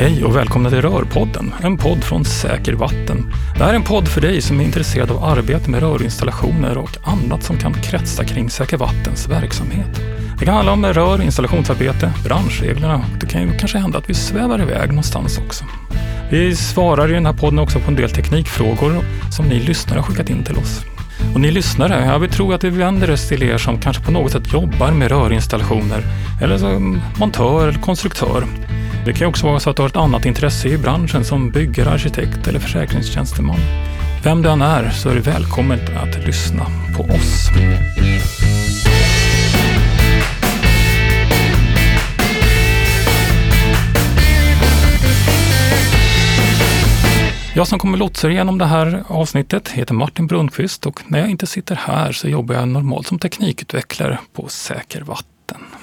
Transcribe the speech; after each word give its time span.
Hej 0.00 0.24
och 0.24 0.36
välkomna 0.36 0.70
till 0.70 0.82
Rörpodden, 0.82 1.54
en 1.62 1.76
podd 1.76 2.04
från 2.04 2.24
Säker 2.24 2.72
Vatten. 2.72 3.34
Det 3.56 3.64
här 3.64 3.70
är 3.70 3.74
en 3.74 3.82
podd 3.82 4.08
för 4.08 4.20
dig 4.20 4.40
som 4.40 4.60
är 4.60 4.64
intresserad 4.64 5.10
av 5.10 5.24
arbete 5.24 5.70
med 5.70 5.80
rörinstallationer 5.80 6.78
och 6.78 6.90
annat 7.02 7.42
som 7.42 7.58
kan 7.58 7.74
kretsa 7.74 8.24
kring 8.24 8.50
Säker 8.50 8.76
Vattens 8.76 9.28
verksamhet. 9.28 10.00
Det 10.38 10.44
kan 10.44 10.54
handla 10.54 10.72
om 10.72 10.86
rör, 10.86 11.22
installationsarbete, 11.22 12.12
branschreglerna 12.24 12.94
och 12.94 13.18
det 13.20 13.26
kan 13.26 13.42
ju 13.42 13.58
kanske 13.58 13.78
hända 13.78 13.98
att 13.98 14.10
vi 14.10 14.14
svävar 14.14 14.62
iväg 14.62 14.88
någonstans 14.88 15.38
också. 15.38 15.64
Vi 16.30 16.56
svarar 16.56 17.10
i 17.10 17.12
den 17.12 17.26
här 17.26 17.32
podden 17.32 17.58
också 17.58 17.80
på 17.80 17.90
en 17.90 17.96
del 17.96 18.10
teknikfrågor 18.10 19.04
som 19.30 19.46
ni 19.46 19.60
lyssnare 19.60 19.98
har 19.98 20.06
skickat 20.06 20.30
in 20.30 20.44
till 20.44 20.56
oss. 20.56 20.84
Och 21.34 21.40
ni 21.40 21.50
lyssnare, 21.50 22.06
ja, 22.06 22.18
vi 22.18 22.28
tror 22.28 22.54
att 22.54 22.64
vi 22.64 22.70
vänder 22.70 23.10
oss 23.10 23.28
till 23.28 23.42
er 23.42 23.58
som 23.58 23.80
kanske 23.80 24.04
på 24.04 24.10
något 24.10 24.32
sätt 24.32 24.52
jobbar 24.52 24.90
med 24.90 25.10
rörinstallationer 25.10 26.02
eller 26.42 26.58
som 26.58 27.00
montör 27.18 27.68
eller 27.68 27.80
konstruktör. 27.80 28.44
Det 29.08 29.14
kan 29.14 29.28
också 29.28 29.46
vara 29.46 29.60
så 29.60 29.70
att 29.70 29.76
du 29.76 29.82
har 29.82 29.88
ett 29.88 29.96
annat 29.96 30.24
intresse 30.26 30.68
i 30.68 30.78
branschen 30.78 31.24
som 31.24 31.50
byggare, 31.50 31.90
arkitekt 31.90 32.48
eller 32.48 32.58
försäkringstjänsteman. 32.58 33.58
Vem 34.24 34.42
du 34.42 34.50
än 34.50 34.62
är 34.62 34.90
så 34.90 35.08
är 35.08 35.14
du 35.14 35.20
välkommen 35.20 35.78
att 35.96 36.26
lyssna 36.26 36.66
på 36.96 37.02
oss. 37.02 37.48
Jag 47.54 47.68
som 47.68 47.78
kommer 47.78 47.98
lotsa 47.98 48.30
igenom 48.30 48.58
det 48.58 48.66
här 48.66 49.04
avsnittet 49.06 49.68
heter 49.68 49.94
Martin 49.94 50.26
Brunqvist 50.26 50.86
och 50.86 51.00
när 51.06 51.18
jag 51.18 51.30
inte 51.30 51.46
sitter 51.46 51.74
här 51.74 52.12
så 52.12 52.28
jobbar 52.28 52.54
jag 52.54 52.68
normalt 52.68 53.06
som 53.06 53.18
teknikutvecklare 53.18 54.18
på 54.32 54.48
Säker 54.48 55.02
Vatten. 55.02 55.77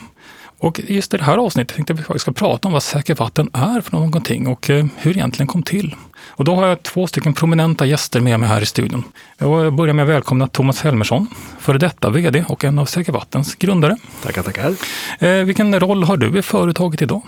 Och 0.66 0.82
just 0.88 1.14
i 1.14 1.18
det 1.18 1.24
här 1.24 1.38
avsnittet 1.38 1.76
tänkte 1.76 1.94
jag 1.94 2.02
att 2.02 2.16
vi 2.16 2.20
ska 2.20 2.32
prata 2.32 2.68
om 2.68 2.72
vad 2.72 2.84
Säker 2.84 3.16
Vatten 3.16 3.50
är 3.54 3.82
för 3.82 3.92
någonting 3.92 4.48
och 4.48 4.70
eh, 4.70 4.86
hur 4.96 5.14
det 5.14 5.20
egentligen 5.20 5.48
kom 5.48 5.64
till. 5.64 5.96
Och 6.28 6.46
då 6.46 6.56
har 6.56 6.68
jag 6.68 6.84
två 6.84 7.08
stycken 7.08 7.34
prominenta 7.34 7.86
gäster 7.86 8.20
med 8.20 8.40
mig 8.40 8.50
här 8.50 8.62
i 8.62 8.66
studion. 8.66 9.04
Jag 9.38 9.74
börjar 9.74 9.94
med 9.94 10.04
att 10.04 10.10
välkomna 10.10 10.48
Thomas 10.48 10.82
Helmersson, 10.82 11.28
före 11.60 11.78
detta 11.78 12.10
VD 12.10 12.46
och 12.48 12.64
en 12.64 12.80
av 12.80 12.86
Säker 12.86 13.12
Vattens 13.12 13.56
grundare. 13.56 13.98
Tackar, 14.24 14.44
tackar. 14.44 14.76
Eh, 15.20 15.46
vilken 15.46 15.80
roll 15.80 16.04
har 16.04 16.18
du 16.18 16.40
i 16.40 16.42
företaget 16.42 17.02
idag? 17.02 17.22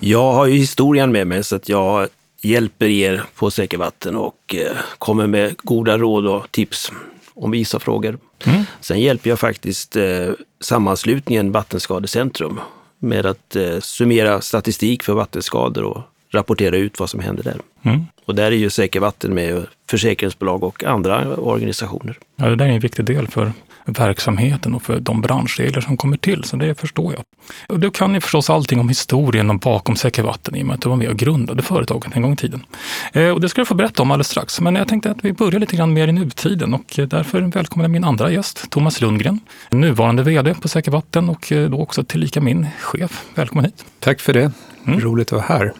Jag 0.00 0.32
har 0.32 0.46
ju 0.46 0.56
historien 0.56 1.12
med 1.12 1.26
mig 1.26 1.44
så 1.44 1.56
att 1.56 1.68
jag 1.68 2.08
hjälper 2.40 2.86
er 2.86 3.22
på 3.34 3.50
Säker 3.50 3.78
Vatten 3.78 4.16
och 4.16 4.54
eh, 4.54 4.76
kommer 4.98 5.26
med 5.26 5.56
goda 5.56 5.98
råd 5.98 6.26
och 6.26 6.50
tips 6.50 6.92
om 7.34 7.50
vissa 7.50 7.78
frågor. 7.78 8.18
Mm. 8.44 8.64
Sen 8.80 9.00
hjälper 9.00 9.30
jag 9.30 9.38
faktiskt 9.38 9.96
eh, 9.96 10.28
sammanslutningen 10.60 11.52
Vattenskadecentrum 11.52 12.60
med 12.98 13.26
att 13.26 13.56
eh, 13.56 13.80
summera 13.80 14.40
statistik 14.40 15.02
för 15.02 15.12
vattenskador 15.12 15.84
och 15.84 16.00
rapportera 16.30 16.76
ut 16.76 17.00
vad 17.00 17.10
som 17.10 17.20
händer 17.20 17.42
där. 17.42 17.60
Mm. 17.82 18.06
Och 18.24 18.34
där 18.34 18.44
är 18.44 18.56
ju 18.56 18.70
Säker 18.70 19.00
Vatten 19.00 19.34
med 19.34 19.66
försäkringsbolag 19.90 20.64
och 20.64 20.84
andra 20.84 21.36
organisationer. 21.36 22.18
Ja, 22.36 22.46
det 22.46 22.56
där 22.56 22.66
är 22.66 22.70
en 22.70 22.80
viktig 22.80 23.04
del 23.04 23.28
för 23.28 23.52
verksamheten 23.86 24.74
och 24.74 24.82
för 24.82 25.00
de 25.00 25.20
branschregler 25.20 25.80
som 25.80 25.96
kommer 25.96 26.16
till, 26.16 26.44
så 26.44 26.56
det 26.56 26.80
förstår 26.80 27.12
jag. 27.14 27.22
Och 27.68 27.80
du 27.80 27.90
kan 27.90 28.14
ju 28.14 28.20
förstås 28.20 28.50
allting 28.50 28.80
om 28.80 28.88
historien 28.88 29.50
och 29.50 29.58
bakom 29.58 29.96
Säker 29.96 30.22
Vatten 30.22 30.56
i 30.56 30.62
och 30.62 30.66
med 30.66 30.74
att 30.74 30.82
du 30.82 30.88
var 30.88 30.96
med 30.96 31.08
och 31.08 31.16
grundade 31.16 31.62
företaget 31.62 32.16
en 32.16 32.22
gång 32.22 32.32
i 32.32 32.36
tiden. 32.36 32.64
Eh, 33.12 33.30
och 33.30 33.40
det 33.40 33.48
ska 33.48 33.60
du 33.60 33.66
få 33.66 33.74
berätta 33.74 34.02
om 34.02 34.10
alldeles 34.10 34.28
strax, 34.28 34.60
men 34.60 34.74
jag 34.74 34.88
tänkte 34.88 35.10
att 35.10 35.24
vi 35.24 35.32
börjar 35.32 35.60
lite 35.60 35.76
grann 35.76 35.92
mer 35.92 36.08
i 36.08 36.12
nutiden 36.12 36.74
och 36.74 36.94
därför 36.96 37.40
välkomnar 37.40 37.84
jag 37.84 37.90
min 37.90 38.04
andra 38.04 38.30
gäst, 38.30 38.70
Thomas 38.70 39.00
Lundgren, 39.00 39.40
nuvarande 39.70 40.22
VD 40.22 40.54
på 40.54 40.68
Säker 40.68 40.90
Vatten 40.90 41.28
och 41.28 41.52
eh, 41.52 41.70
då 41.70 41.78
också 41.78 42.04
tillika 42.04 42.40
min 42.40 42.66
chef. 42.80 43.24
Välkommen 43.34 43.64
hit! 43.64 43.84
Tack 44.00 44.20
för 44.20 44.32
det, 44.32 44.52
mm. 44.86 45.00
roligt 45.00 45.28
att 45.28 45.32
vara 45.32 45.58
här. 45.58 45.72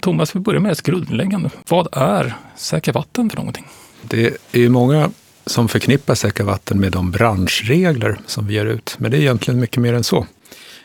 Thomas, 0.00 0.36
vi 0.36 0.40
börjar 0.40 0.60
med 0.60 0.70
det 0.70 0.82
grundläggande. 0.82 1.50
Vad 1.68 1.88
är 1.92 2.34
Säker 2.56 2.92
Vatten 2.92 3.30
för 3.30 3.36
någonting? 3.36 3.66
Det 4.02 4.36
är 4.52 4.68
många 4.68 5.10
som 5.46 5.68
förknippar 5.68 6.14
Säkra 6.14 6.46
Vatten 6.46 6.80
med 6.80 6.92
de 6.92 7.10
branschregler 7.10 8.18
som 8.26 8.46
vi 8.46 8.54
ger 8.54 8.66
ut. 8.66 8.96
Men 8.98 9.10
det 9.10 9.16
är 9.16 9.20
egentligen 9.20 9.60
mycket 9.60 9.82
mer 9.82 9.94
än 9.94 10.04
så. 10.04 10.26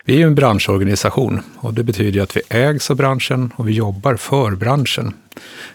Vi 0.06 0.14
är 0.14 0.18
ju 0.18 0.24
en 0.24 0.36
branschorganisation 0.36 1.42
och 1.56 1.74
det 1.74 1.84
betyder 1.84 2.22
att 2.22 2.38
vi 2.38 2.42
ägs 2.50 2.92
av 2.92 2.98
branschen 2.98 3.54
och 3.56 3.68
vi 3.68 3.74
jobbar 3.74 4.16
för 4.16 4.52
branschen. 4.52 5.14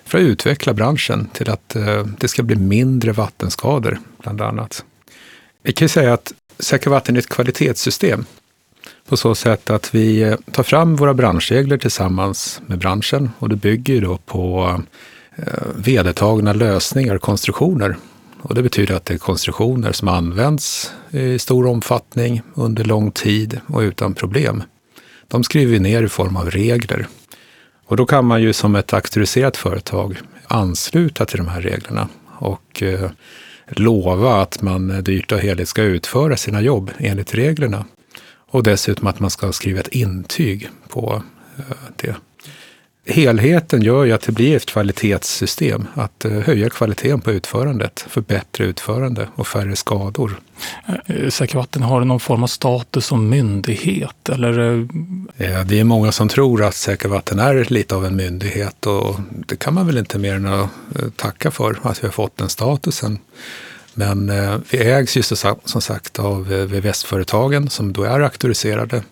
För 0.05 0.19
att 0.19 0.23
utveckla 0.23 0.75
branschen 0.75 1.29
till 1.33 1.51
att 1.51 1.77
eh, 1.77 2.07
det 2.19 2.29
ska 2.29 2.43
bli 2.43 2.57
mindre 2.57 3.13
vattenskador, 3.13 3.99
bland 4.23 4.41
annat. 4.41 4.85
Vi 5.63 5.73
kan 5.73 5.85
ju 5.85 5.89
säga 5.89 6.15
att 6.15 6.33
Säkra 6.59 6.91
Vatten 6.91 7.17
är 7.17 7.19
ett 7.19 7.29
kvalitetssystem 7.29 8.25
på 9.09 9.17
så 9.17 9.35
sätt 9.35 9.71
att 9.71 9.95
vi 9.95 10.23
eh, 10.23 10.37
tar 10.53 10.63
fram 10.63 10.97
våra 10.97 11.15
branschregler 11.15 11.79
tillsammans 11.79 12.61
med 12.67 12.79
branschen 12.79 13.31
och 13.39 13.49
det 13.49 13.57
bygger 13.57 13.95
ju 13.95 14.01
då 14.01 14.17
på 14.17 14.81
eh, 15.37 15.45
vedertagna 15.77 16.53
lösningar, 16.53 17.15
och 17.15 17.23
konstruktioner 17.23 17.97
och 18.43 18.55
det 18.55 18.63
betyder 18.63 18.95
att 18.95 19.05
det 19.05 19.15
är 19.15 19.19
konstruktioner 19.19 19.93
som 19.93 20.09
används 20.09 20.93
i 21.11 21.39
stor 21.39 21.67
omfattning 21.67 22.43
under 22.55 22.85
lång 22.85 23.11
tid 23.11 23.61
och 23.67 23.81
utan 23.81 24.15
problem. 24.15 24.63
De 25.29 25.45
skriver 25.45 25.73
vi 25.73 25.79
ner 25.79 26.03
i 26.03 26.09
form 26.09 26.37
av 26.37 26.51
regler. 26.51 27.07
Och 27.87 27.97
då 27.97 28.07
kan 28.07 28.25
man 28.25 28.43
ju 28.43 28.53
som 28.53 28.75
ett 28.75 28.93
auktoriserat 28.93 29.57
företag 29.57 30.19
ansluta 30.47 31.25
till 31.25 31.39
de 31.39 31.49
här 31.49 31.61
reglerna 31.61 32.09
och 32.39 32.83
eh, 32.83 33.11
lova 33.69 34.43
att 34.43 34.63
man 34.63 34.91
eh, 34.91 34.99
dyrt 34.99 35.33
och 35.33 35.39
heligt 35.39 35.69
ska 35.69 35.83
utföra 35.83 36.37
sina 36.37 36.61
jobb 36.61 36.91
enligt 36.99 37.35
reglerna. 37.35 37.85
Och 38.51 38.63
dessutom 38.63 39.07
att 39.07 39.21
man 39.21 39.31
ska 39.31 39.53
skriva 39.53 39.81
ett 39.81 39.89
intyg 39.89 40.69
på 40.89 41.23
eh, 41.57 41.77
det 41.97 42.15
helheten 43.07 43.83
gör 43.83 44.05
ju 44.05 44.13
att 44.13 44.23
det 44.23 44.33
blir 44.33 44.57
ett 44.57 44.67
kvalitetssystem. 44.67 45.87
Att 45.95 46.25
eh, 46.25 46.33
höja 46.33 46.71
kvaliteten 46.71 47.21
på 47.21 47.33
utförandet 47.33 48.05
för 48.09 48.21
bättre 48.21 48.65
utförande 48.65 49.29
och 49.35 49.47
färre 49.47 49.77
skador. 49.77 50.41
Eh, 51.07 51.29
Säker 51.29 51.59
Vatten 51.59 51.83
har 51.83 52.05
någon 52.05 52.21
form 52.21 52.43
av 52.43 52.47
status 52.47 53.07
som 53.07 53.29
myndighet? 53.29 54.29
Eller? 54.29 54.89
Ja, 55.37 55.65
det 55.65 55.81
är 55.81 55.85
många 55.85 56.13
som 56.13 56.29
tror 56.29 56.63
att 56.63 56.75
Säker 56.75 57.09
Vatten 57.09 57.39
är 57.39 57.65
lite 57.65 57.95
av 57.95 58.07
en 58.07 58.17
myndighet 58.17 58.87
och 58.87 59.21
det 59.47 59.57
kan 59.57 59.75
man 59.75 59.87
väl 59.87 59.99
inte 59.99 60.19
mer 60.19 60.35
än 60.35 60.47
att 60.47 60.71
eh, 60.97 61.09
tacka 61.17 61.51
för 61.51 61.79
att 61.83 62.03
vi 62.03 62.07
har 62.07 62.13
fått 62.13 62.37
den 62.37 62.49
statusen. 62.49 63.19
Men 63.95 64.33
vi 64.71 64.79
ägs 64.79 65.17
ju 65.17 65.23
som 65.23 65.81
sagt 65.81 66.19
av 66.19 66.49
VVS-företagen 66.49 67.71
som 67.71 67.93
då 67.93 68.03
är 68.03 68.21
auktoriserade 68.21 69.03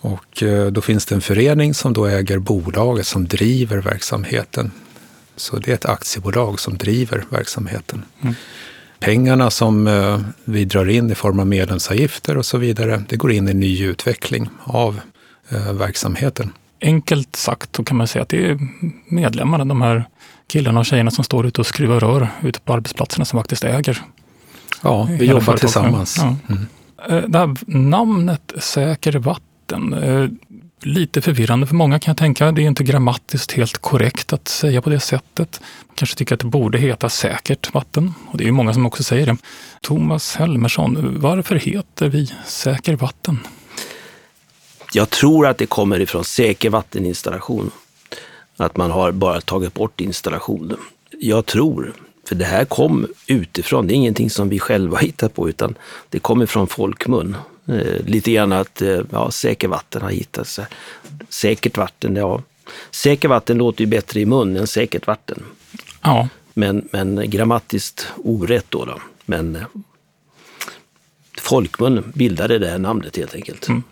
och 0.00 0.42
eh, 0.42 0.66
då 0.66 0.80
finns 0.80 1.06
det 1.06 1.14
en 1.14 1.20
förening 1.20 1.74
som 1.74 1.92
då 1.92 2.06
äger 2.06 2.38
bolaget 2.38 3.06
som 3.06 3.26
driver 3.26 3.78
verksamheten. 3.78 4.70
Så 5.36 5.56
det 5.56 5.70
är 5.70 5.74
ett 5.74 5.86
aktiebolag 5.86 6.60
som 6.60 6.76
driver 6.76 7.24
verksamheten. 7.30 8.02
Mm. 8.22 8.34
Pengarna 8.98 9.50
som 9.50 9.86
eh, 9.86 10.20
vi 10.44 10.64
drar 10.64 10.88
in 10.88 11.10
i 11.10 11.14
form 11.14 11.40
av 11.40 11.46
medlemsavgifter 11.46 12.36
och 12.36 12.46
så 12.46 12.58
vidare, 12.58 13.04
det 13.08 13.16
går 13.16 13.32
in 13.32 13.48
i 13.48 13.54
ny 13.54 13.84
utveckling 13.84 14.48
av 14.64 15.00
eh, 15.48 15.72
verksamheten. 15.72 16.52
Enkelt 16.80 17.36
sagt 17.36 17.76
så 17.76 17.84
kan 17.84 17.96
man 17.96 18.06
säga 18.06 18.22
att 18.22 18.28
det 18.28 18.50
är 18.50 18.58
medlemmarna, 19.08 19.64
de 19.64 19.82
här 19.82 20.04
killarna 20.46 20.80
och 20.80 20.86
tjejerna 20.86 21.10
som 21.10 21.24
står 21.24 21.46
ute 21.46 21.60
och 21.60 21.66
skruvar 21.66 22.00
rör 22.00 22.28
ute 22.42 22.60
på 22.60 22.72
arbetsplatserna 22.72 23.24
som 23.24 23.40
faktiskt 23.40 23.64
äger. 23.64 24.02
Ja, 24.82 25.08
vi 25.18 25.26
jobbar 25.26 25.56
tillsammans. 25.56 26.16
Ja. 26.18 26.36
Mm. 26.48 26.66
Det 27.30 27.38
här 27.38 27.56
namnet 27.66 28.52
Säker 28.58 29.12
vatten 29.12 29.45
mitten. 29.66 29.92
Eh, 29.92 30.28
lite 30.82 31.22
förvirrande 31.22 31.66
för 31.66 31.74
många 31.74 31.98
kan 31.98 32.12
jag 32.12 32.18
tänka. 32.18 32.52
Det 32.52 32.62
är 32.62 32.66
inte 32.66 32.84
grammatiskt 32.84 33.52
helt 33.52 33.78
korrekt 33.78 34.32
att 34.32 34.48
säga 34.48 34.82
på 34.82 34.90
det 34.90 35.00
sättet. 35.00 35.60
Man 35.86 35.94
kanske 35.94 36.16
tycker 36.16 36.34
att 36.34 36.40
det 36.40 36.46
borde 36.46 36.78
heta 36.78 37.08
säkert 37.08 37.74
vatten. 37.74 38.14
Och 38.26 38.38
det 38.38 38.44
är 38.44 38.46
ju 38.46 38.52
många 38.52 38.74
som 38.74 38.86
också 38.86 39.02
säger 39.02 39.26
det. 39.26 39.36
Thomas 39.80 40.36
Helmersson, 40.36 41.20
varför 41.20 41.54
heter 41.54 42.08
vi 42.08 42.32
Säker 42.46 42.96
vatten? 42.96 43.38
Jag 44.92 45.10
tror 45.10 45.46
att 45.46 45.58
det 45.58 45.66
kommer 45.66 46.00
ifrån 46.00 46.24
säker 46.24 46.70
vatteninstallation. 46.70 47.70
Att 48.56 48.76
man 48.76 48.90
har 48.90 49.12
bara 49.12 49.40
tagit 49.40 49.74
bort 49.74 50.00
installationen. 50.00 50.78
Jag 51.20 51.46
tror, 51.46 51.92
för 52.28 52.34
det 52.34 52.44
här 52.44 52.64
kom 52.64 53.06
utifrån, 53.26 53.86
det 53.86 53.94
är 53.94 53.96
ingenting 53.96 54.30
som 54.30 54.48
vi 54.48 54.58
själva 54.58 54.98
hittar 54.98 55.28
på 55.28 55.48
utan 55.48 55.74
det 56.10 56.18
kommer 56.18 56.46
från 56.46 56.66
folkmun. 56.66 57.36
Eh, 57.68 58.04
lite 58.06 58.32
grann 58.32 58.52
att 58.52 58.82
eh, 58.82 59.00
ja, 59.10 59.30
säker 59.30 59.68
vatten 59.68 60.02
har 60.02 60.10
hittats. 60.10 60.60
Säkert 61.28 61.76
vatten, 61.76 62.16
ja. 62.16 62.42
Säker 62.90 63.28
vatten 63.28 63.58
låter 63.58 63.80
ju 63.80 63.86
bättre 63.86 64.20
i 64.20 64.26
mun 64.26 64.56
än 64.56 64.66
säkert 64.66 65.06
vatten. 65.06 65.42
Ja. 66.02 66.28
Men, 66.54 66.88
men 66.92 67.30
grammatiskt 67.30 68.06
orätt 68.16 68.66
då. 68.68 68.84
då. 68.84 68.98
Men 69.24 69.56
eh, 69.56 69.62
folkmun 71.38 72.12
bildade 72.14 72.58
det 72.58 72.68
här 72.68 72.78
namnet 72.78 73.16
helt 73.16 73.34
enkelt. 73.34 73.68
Mm. 73.68 73.82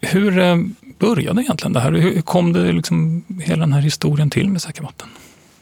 Hur 0.00 0.38
eh, 0.38 0.56
började 0.98 1.42
egentligen 1.42 1.72
det 1.72 1.80
här? 1.80 1.92
Hur 1.92 2.22
kom 2.22 2.52
det 2.52 2.72
liksom, 2.72 3.24
hela 3.44 3.60
den 3.60 3.72
här 3.72 3.80
historien 3.80 4.30
till 4.30 4.48
med 4.48 4.62
säker 4.62 4.82
vatten? 4.82 5.08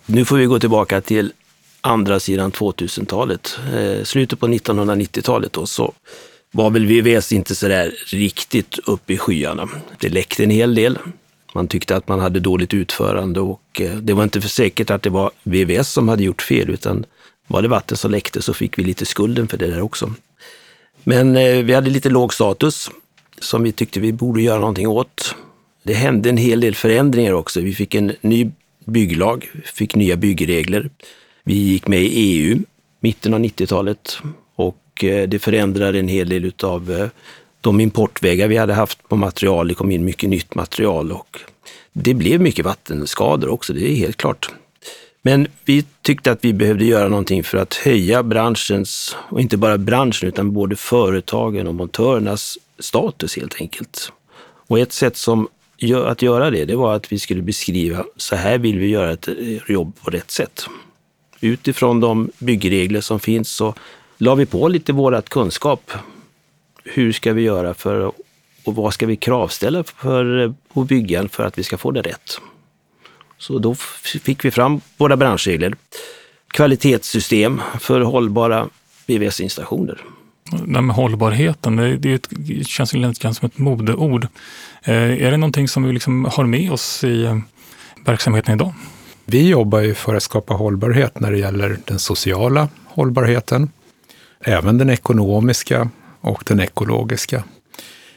Nu 0.06 0.24
får 0.24 0.36
vi 0.36 0.46
gå 0.46 0.58
tillbaka 0.58 1.00
till 1.00 1.32
andra 1.80 2.20
sidan 2.20 2.52
2000-talet. 2.52 3.58
Eh, 3.74 4.04
slutet 4.04 4.40
på 4.40 4.48
1990-talet 4.48 5.52
då, 5.52 5.66
så 5.66 5.92
var 6.50 6.70
väl 6.70 6.86
VVS 6.86 7.32
inte 7.32 7.54
sådär 7.54 7.94
riktigt 8.06 8.78
uppe 8.78 9.12
i 9.12 9.18
skyarna. 9.18 9.68
Det 9.98 10.08
läckte 10.08 10.44
en 10.44 10.50
hel 10.50 10.74
del. 10.74 10.98
Man 11.54 11.68
tyckte 11.68 11.96
att 11.96 12.08
man 12.08 12.20
hade 12.20 12.40
dåligt 12.40 12.74
utförande 12.74 13.40
och 13.40 13.80
eh, 13.80 13.96
det 13.96 14.12
var 14.12 14.24
inte 14.24 14.40
för 14.40 14.48
säkert 14.48 14.90
att 14.90 15.02
det 15.02 15.10
var 15.10 15.30
VVS 15.42 15.88
som 15.88 16.08
hade 16.08 16.22
gjort 16.22 16.42
fel, 16.42 16.70
utan 16.70 17.04
var 17.46 17.62
det 17.62 17.68
vatten 17.68 17.96
som 17.96 18.10
läckte 18.10 18.42
så 18.42 18.54
fick 18.54 18.78
vi 18.78 18.84
lite 18.84 19.06
skulden 19.06 19.48
för 19.48 19.56
det 19.56 19.66
där 19.66 19.82
också. 19.82 20.12
Men 21.04 21.36
eh, 21.36 21.64
vi 21.64 21.74
hade 21.74 21.90
lite 21.90 22.08
låg 22.08 22.34
status 22.34 22.90
som 23.40 23.62
vi 23.62 23.72
tyckte 23.72 24.00
vi 24.00 24.12
borde 24.12 24.42
göra 24.42 24.58
någonting 24.58 24.88
åt. 24.88 25.34
Det 25.82 25.94
hände 25.94 26.28
en 26.28 26.36
hel 26.36 26.60
del 26.60 26.74
förändringar 26.74 27.32
också. 27.32 27.60
Vi 27.60 27.74
fick 27.74 27.94
en 27.94 28.12
ny 28.20 28.50
bygglag, 28.84 29.50
fick 29.64 29.94
nya 29.94 30.16
byggregler. 30.16 30.90
Vi 31.44 31.54
gick 31.54 31.86
med 31.86 32.02
i 32.02 32.08
EU 32.08 32.58
mitten 33.00 33.34
av 33.34 33.40
90-talet 33.40 34.18
och 34.98 35.04
eh, 35.04 35.28
det 35.28 35.38
förändrade 35.38 35.98
en 35.98 36.08
hel 36.08 36.28
del 36.28 36.52
av 36.62 36.92
eh, 36.92 37.08
de 37.60 37.80
importvägar 37.80 38.48
vi 38.48 38.56
hade 38.56 38.74
haft 38.74 39.08
på 39.08 39.16
material. 39.16 39.68
Det 39.68 39.74
kom 39.74 39.90
in 39.90 40.04
mycket 40.04 40.28
nytt 40.28 40.54
material 40.54 41.12
och 41.12 41.40
det 41.92 42.14
blev 42.14 42.40
mycket 42.40 42.64
vattenskador 42.64 43.48
också, 43.48 43.72
det 43.72 43.90
är 43.90 43.94
helt 43.94 44.16
klart. 44.16 44.50
Men 45.22 45.46
vi 45.64 45.84
tyckte 46.02 46.32
att 46.32 46.44
vi 46.44 46.52
behövde 46.52 46.84
göra 46.84 47.08
någonting 47.08 47.44
för 47.44 47.58
att 47.58 47.74
höja 47.74 48.22
branschens, 48.22 49.16
och 49.30 49.40
inte 49.40 49.56
bara 49.56 49.78
branschen, 49.78 50.28
utan 50.28 50.52
både 50.52 50.76
företagen 50.76 51.66
och 51.66 51.74
montörernas 51.74 52.58
status 52.78 53.36
helt 53.36 53.60
enkelt. 53.60 54.12
Och 54.68 54.78
ett 54.78 54.92
sätt 54.92 55.16
som 55.16 55.48
att 56.06 56.22
göra 56.22 56.50
det, 56.50 56.64
det 56.64 56.76
var 56.76 56.94
att 56.94 57.12
vi 57.12 57.18
skulle 57.18 57.42
beskriva, 57.42 58.04
så 58.16 58.36
här 58.36 58.58
vill 58.58 58.78
vi 58.78 58.86
göra 58.86 59.12
ett 59.12 59.28
eh, 59.28 59.34
jobb 59.68 59.92
på 60.02 60.10
rätt 60.10 60.30
sätt. 60.30 60.66
Utifrån 61.40 62.00
de 62.00 62.30
byggregler 62.38 63.00
som 63.00 63.20
finns 63.20 63.48
så 63.48 63.74
la 64.18 64.34
vi 64.34 64.46
på 64.46 64.68
lite 64.68 64.92
vårat 64.92 65.28
kunskap 65.28 65.92
hur 66.84 67.12
ska 67.12 67.32
vi 67.32 67.42
göra 67.42 67.74
för 67.74 68.12
och 68.64 68.74
vad 68.74 68.94
ska 68.94 69.06
vi 69.06 69.16
kravställa 69.16 69.84
för, 69.84 70.54
på 70.72 70.84
byggaren 70.84 71.28
för 71.28 71.44
att 71.44 71.58
vi 71.58 71.62
ska 71.62 71.78
få 71.78 71.90
det 71.90 72.02
rätt? 72.02 72.40
Så 73.38 73.58
då 73.58 73.74
fick 74.22 74.44
vi 74.44 74.50
fram 74.50 74.80
våra 74.96 75.16
branschregler. 75.16 75.74
Kvalitetssystem 76.48 77.60
för 77.80 78.00
hållbara 78.00 78.68
BVS-installationer. 79.06 80.00
Det 80.50 80.80
med 80.80 80.96
hållbarheten, 80.96 81.76
det, 81.76 81.96
det, 82.30 82.66
känns 82.66 82.92
lite 82.92 83.22
grann 83.22 83.34
som 83.34 83.46
ett 83.46 83.58
modeord. 83.58 84.26
Eh, 84.82 84.94
är 84.94 85.30
det 85.30 85.36
någonting 85.36 85.68
som 85.68 85.84
vi 85.84 85.92
liksom 85.92 86.24
har 86.24 86.44
med 86.44 86.72
oss 86.72 87.04
i 87.04 87.24
eh, 87.24 87.38
verksamheten 88.06 88.54
idag? 88.54 88.74
Vi 89.24 89.48
jobbar 89.48 89.80
ju 89.80 89.94
för 89.94 90.14
att 90.14 90.22
skapa 90.22 90.54
hållbarhet 90.54 91.20
när 91.20 91.30
det 91.30 91.38
gäller 91.38 91.78
den 91.84 91.98
sociala 91.98 92.68
hållbarheten, 92.86 93.70
även 94.40 94.78
den 94.78 94.90
ekonomiska 94.90 95.90
och 96.20 96.44
den 96.46 96.60
ekologiska. 96.60 97.44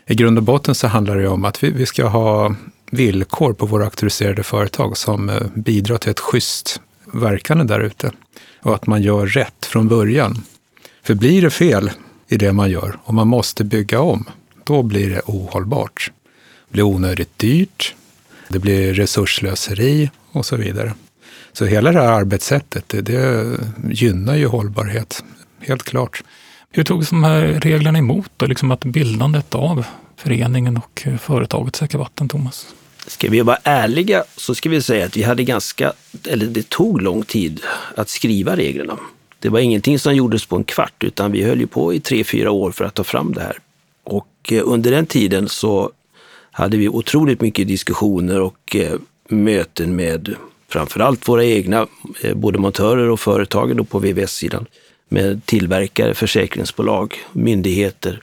I 0.07 0.15
grund 0.15 0.37
och 0.37 0.43
botten 0.43 0.75
så 0.75 0.87
handlar 0.87 1.17
det 1.17 1.27
om 1.27 1.45
att 1.45 1.63
vi, 1.63 1.69
vi 1.69 1.85
ska 1.85 2.07
ha 2.07 2.55
villkor 2.91 3.53
på 3.53 3.65
våra 3.65 3.83
auktoriserade 3.83 4.43
företag 4.43 4.97
som 4.97 5.29
eh, 5.29 5.41
bidrar 5.55 5.97
till 5.97 6.11
ett 6.11 6.19
schysst 6.19 6.81
verkande 7.13 7.63
där 7.63 7.79
ute. 7.79 8.11
Och 8.61 8.75
att 8.75 8.87
man 8.87 9.01
gör 9.01 9.25
rätt 9.25 9.65
från 9.65 9.87
början. 9.87 10.43
För 11.03 11.13
blir 11.13 11.41
det 11.41 11.49
fel 11.49 11.91
i 12.27 12.37
det 12.37 12.53
man 12.53 12.69
gör 12.69 12.99
och 13.03 13.13
man 13.13 13.27
måste 13.27 13.63
bygga 13.63 14.01
om, 14.01 14.25
då 14.63 14.83
blir 14.83 15.09
det 15.09 15.21
ohållbart. 15.25 16.11
Det 16.67 16.73
blir 16.73 16.83
onödigt 16.83 17.39
dyrt, 17.39 17.95
det 18.47 18.59
blir 18.59 18.93
resurslöseri 18.93 20.09
och 20.31 20.45
så 20.45 20.55
vidare. 20.55 20.93
Så 21.53 21.65
hela 21.65 21.91
det 21.91 22.01
här 22.01 22.11
arbetssättet, 22.11 22.89
det, 22.89 23.01
det 23.01 23.45
gynnar 23.91 24.35
ju 24.35 24.45
hållbarhet, 24.45 25.23
helt 25.67 25.83
klart. 25.83 26.23
Hur 26.71 26.83
togs 26.83 27.09
de 27.09 27.23
här 27.23 27.41
reglerna 27.41 27.97
emot 27.97 28.31
då, 28.37 28.45
liksom 28.45 28.71
att 28.71 28.85
bildandet 28.85 29.55
av 29.55 29.85
föreningen 30.17 30.77
och 30.77 31.03
eh, 31.05 31.17
företaget 31.17 31.75
Säkra 31.75 31.99
Vatten, 31.99 32.29
Thomas? 32.29 32.67
Ska 33.07 33.29
vi 33.29 33.41
vara 33.41 33.57
ärliga 33.63 34.23
så 34.35 34.55
ska 34.55 34.69
vi 34.69 34.81
säga 34.81 35.05
att 35.05 35.17
vi 35.17 35.23
hade 35.23 35.43
ganska, 35.43 35.93
eller 36.27 36.45
det 36.45 36.69
tog 36.69 37.01
lång 37.01 37.23
tid 37.23 37.61
att 37.95 38.09
skriva 38.09 38.55
reglerna. 38.55 38.97
Det 39.39 39.49
var 39.49 39.59
ingenting 39.59 39.99
som 39.99 40.15
gjordes 40.15 40.45
på 40.45 40.55
en 40.55 40.63
kvart, 40.63 41.03
utan 41.03 41.31
vi 41.31 41.43
höll 41.43 41.59
ju 41.59 41.67
på 41.67 41.93
i 41.93 41.99
tre, 41.99 42.23
fyra 42.23 42.51
år 42.51 42.71
för 42.71 42.85
att 42.85 42.93
ta 42.93 43.03
fram 43.03 43.33
det 43.33 43.41
här. 43.41 43.57
Och 44.03 44.27
eh, 44.51 44.61
under 44.65 44.91
den 44.91 45.05
tiden 45.05 45.49
så 45.49 45.91
hade 46.51 46.77
vi 46.77 46.89
otroligt 46.89 47.41
mycket 47.41 47.67
diskussioner 47.67 48.41
och 48.41 48.75
eh, 48.75 48.93
möten 49.29 49.95
med 49.95 50.35
framförallt 50.69 51.27
våra 51.27 51.45
egna, 51.45 51.87
både 52.35 52.59
montörer 52.59 53.09
och 53.09 53.19
företagen 53.19 53.85
på 53.85 53.99
VVS-sidan 53.99 54.65
med 55.11 55.45
tillverkare, 55.45 56.13
försäkringsbolag, 56.13 57.15
myndigheter. 57.31 58.21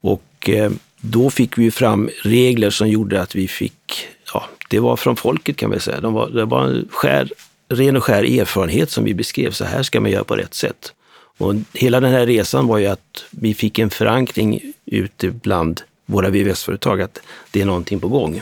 Och 0.00 0.50
eh, 0.50 0.70
då 1.00 1.30
fick 1.30 1.58
vi 1.58 1.70
fram 1.70 2.10
regler 2.22 2.70
som 2.70 2.88
gjorde 2.88 3.22
att 3.22 3.34
vi 3.34 3.48
fick, 3.48 4.08
ja, 4.34 4.44
det 4.68 4.78
var 4.78 4.96
från 4.96 5.16
folket 5.16 5.56
kan 5.56 5.70
man 5.70 5.80
säga. 5.80 6.00
De 6.00 6.14
var, 6.14 6.28
det 6.28 6.44
var 6.44 6.64
en 6.64 6.88
skär, 6.90 7.32
ren 7.68 7.96
och 7.96 8.04
skär 8.04 8.40
erfarenhet 8.40 8.90
som 8.90 9.04
vi 9.04 9.14
beskrev, 9.14 9.50
så 9.50 9.64
här 9.64 9.82
ska 9.82 10.00
man 10.00 10.10
göra 10.10 10.24
på 10.24 10.36
rätt 10.36 10.54
sätt. 10.54 10.92
Och 11.38 11.54
hela 11.72 12.00
den 12.00 12.12
här 12.12 12.26
resan 12.26 12.66
var 12.66 12.78
ju 12.78 12.86
att 12.86 13.24
vi 13.30 13.54
fick 13.54 13.78
en 13.78 13.90
förankring 13.90 14.72
ute 14.86 15.30
bland 15.30 15.82
våra 16.06 16.28
VVS-företag 16.28 17.02
att 17.02 17.20
det 17.50 17.60
är 17.60 17.64
någonting 17.64 18.00
på 18.00 18.08
gång. 18.08 18.40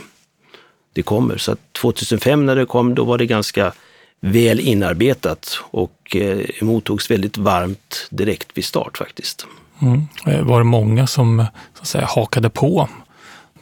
Det 0.93 1.03
kommer. 1.03 1.37
Så 1.37 1.57
2005 1.73 2.47
när 2.47 2.57
det 2.57 2.67
kom, 2.67 2.95
då 2.95 3.05
var 3.05 3.19
det 3.19 3.27
ganska 3.27 3.73
väl 4.21 4.61
inarbetat 4.61 5.61
och 5.71 6.17
eh, 6.17 6.39
mottogs 6.61 7.11
väldigt 7.11 7.37
varmt 7.37 8.07
direkt 8.11 8.49
vid 8.55 8.65
start 8.65 8.99
faktiskt. 8.99 9.47
Mm. 9.83 10.03
Eh, 10.27 10.43
var 10.43 10.59
det 10.59 10.65
många 10.65 11.07
som 11.07 11.47
så 11.75 11.81
att 11.81 11.89
säga, 11.89 12.07
hakade 12.07 12.51
på 12.51 12.89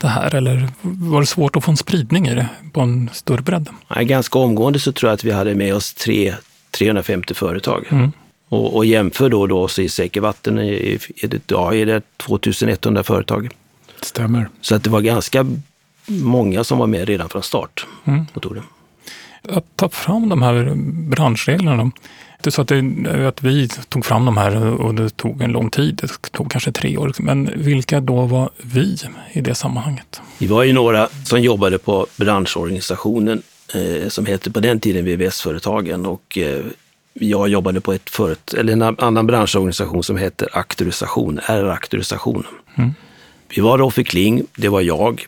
det 0.00 0.08
här 0.08 0.34
eller 0.34 0.68
var 0.82 1.20
det 1.20 1.26
svårt 1.26 1.56
att 1.56 1.64
få 1.64 1.70
en 1.70 1.76
spridning 1.76 2.28
i 2.28 2.34
det 2.34 2.48
på 2.72 2.80
en 2.80 3.10
större 3.12 3.42
bredd? 3.42 3.68
Nej, 3.96 4.04
ganska 4.04 4.38
omgående 4.38 4.78
så 4.78 4.92
tror 4.92 5.08
jag 5.10 5.14
att 5.14 5.24
vi 5.24 5.30
hade 5.30 5.54
med 5.54 5.74
oss 5.74 5.94
tre, 5.94 6.34
350 6.70 7.34
företag. 7.34 7.84
Mm. 7.90 8.12
Och, 8.48 8.76
och 8.76 8.86
jämför 8.86 9.28
då, 9.28 9.46
då 9.46 9.68
så 9.68 9.82
i 9.82 9.88
Säker 9.88 10.20
Vatten 10.20 10.58
är 10.58 10.98
det, 11.28 11.40
ja, 11.46 11.74
är 11.74 11.86
det 11.86 12.02
2100 12.16 13.02
företag. 13.02 13.48
Stämmer. 14.02 14.48
Så 14.60 14.74
att 14.74 14.84
det 14.84 14.90
var 14.90 15.00
ganska 15.00 15.46
många 16.06 16.64
som 16.64 16.78
var 16.78 16.86
med 16.86 17.08
redan 17.08 17.28
från 17.28 17.42
start 17.42 17.86
mm. 18.04 18.26
och 18.34 18.42
tog 18.42 18.54
det 18.54 18.62
att 19.48 19.76
ta 19.76 19.88
fram 19.88 20.28
de 20.28 20.42
här 20.42 20.72
branschreglerna. 21.10 21.90
Det 22.42 22.48
är 22.48 22.50
så 22.50 22.62
att, 22.62 22.68
det, 22.68 23.28
att 23.28 23.42
vi 23.42 23.68
tog 23.68 24.04
fram 24.04 24.24
de 24.24 24.36
här 24.36 24.56
och 24.80 24.94
det 24.94 25.16
tog 25.16 25.42
en 25.42 25.52
lång 25.52 25.70
tid. 25.70 25.96
Det 26.02 26.30
tog 26.32 26.50
kanske 26.50 26.72
tre 26.72 26.96
år. 26.96 27.12
Men 27.18 27.50
vilka 27.56 28.00
då 28.00 28.22
var 28.22 28.50
vi 28.56 28.96
i 29.32 29.40
det 29.40 29.54
sammanhanget? 29.54 30.20
Vi 30.38 30.46
var 30.46 30.64
ju 30.64 30.72
några 30.72 31.08
som 31.24 31.42
jobbade 31.42 31.78
på 31.78 32.06
branschorganisationen 32.16 33.42
eh, 33.74 34.08
som 34.08 34.26
hette 34.26 34.50
på 34.50 34.60
den 34.60 34.80
tiden 34.80 35.04
VVS-företagen 35.04 36.06
och 36.06 36.38
eh, 36.38 36.64
jag 37.20 37.48
jobbade 37.48 37.80
på 37.80 37.92
ett 37.92 38.10
föret 38.10 38.54
eller 38.54 38.72
en 38.72 38.82
annan 38.82 39.26
branschorganisation 39.26 40.02
som 40.02 40.16
heter 40.16 40.48
Auktorisation, 40.52 41.40
R-auktorisation. 41.46 42.46
Mm. 42.74 42.94
Vi 43.48 43.60
var 43.60 43.78
Roffe 43.78 44.04
Kling, 44.04 44.42
det 44.56 44.68
var 44.68 44.80
jag, 44.80 45.26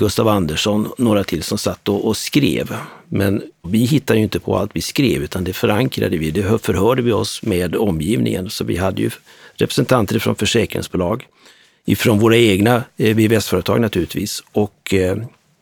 Gustav 0.00 0.28
Andersson 0.28 0.86
och 0.86 1.00
några 1.00 1.24
till 1.24 1.42
som 1.42 1.58
satt 1.58 1.88
och, 1.88 2.06
och, 2.06 2.16
skrev. 2.16 2.76
Men 3.08 3.42
vi 3.62 3.78
hittade 3.78 4.18
ju 4.18 4.22
inte 4.22 4.40
på 4.40 4.58
allt 4.58 4.70
vi 4.74 4.80
skrev, 4.80 5.22
utan 5.22 5.44
det 5.44 5.52
förankrade 5.52 6.16
vi. 6.16 6.30
Det 6.30 6.62
förhörde 6.62 7.02
vi 7.02 7.12
oss 7.12 7.42
med 7.42 7.76
omgivningen. 7.76 8.50
Så 8.50 8.64
vi 8.64 8.76
hade 8.76 9.02
ju 9.02 9.10
representanter 9.54 10.18
från 10.18 10.36
försäkringsbolag, 10.36 11.26
ifrån 11.84 12.18
våra 12.18 12.36
egna 12.36 12.84
eh, 12.96 13.16
VVS-företag 13.16 13.80
naturligtvis 13.80 14.42
och 14.52 14.94
eh, 14.94 15.16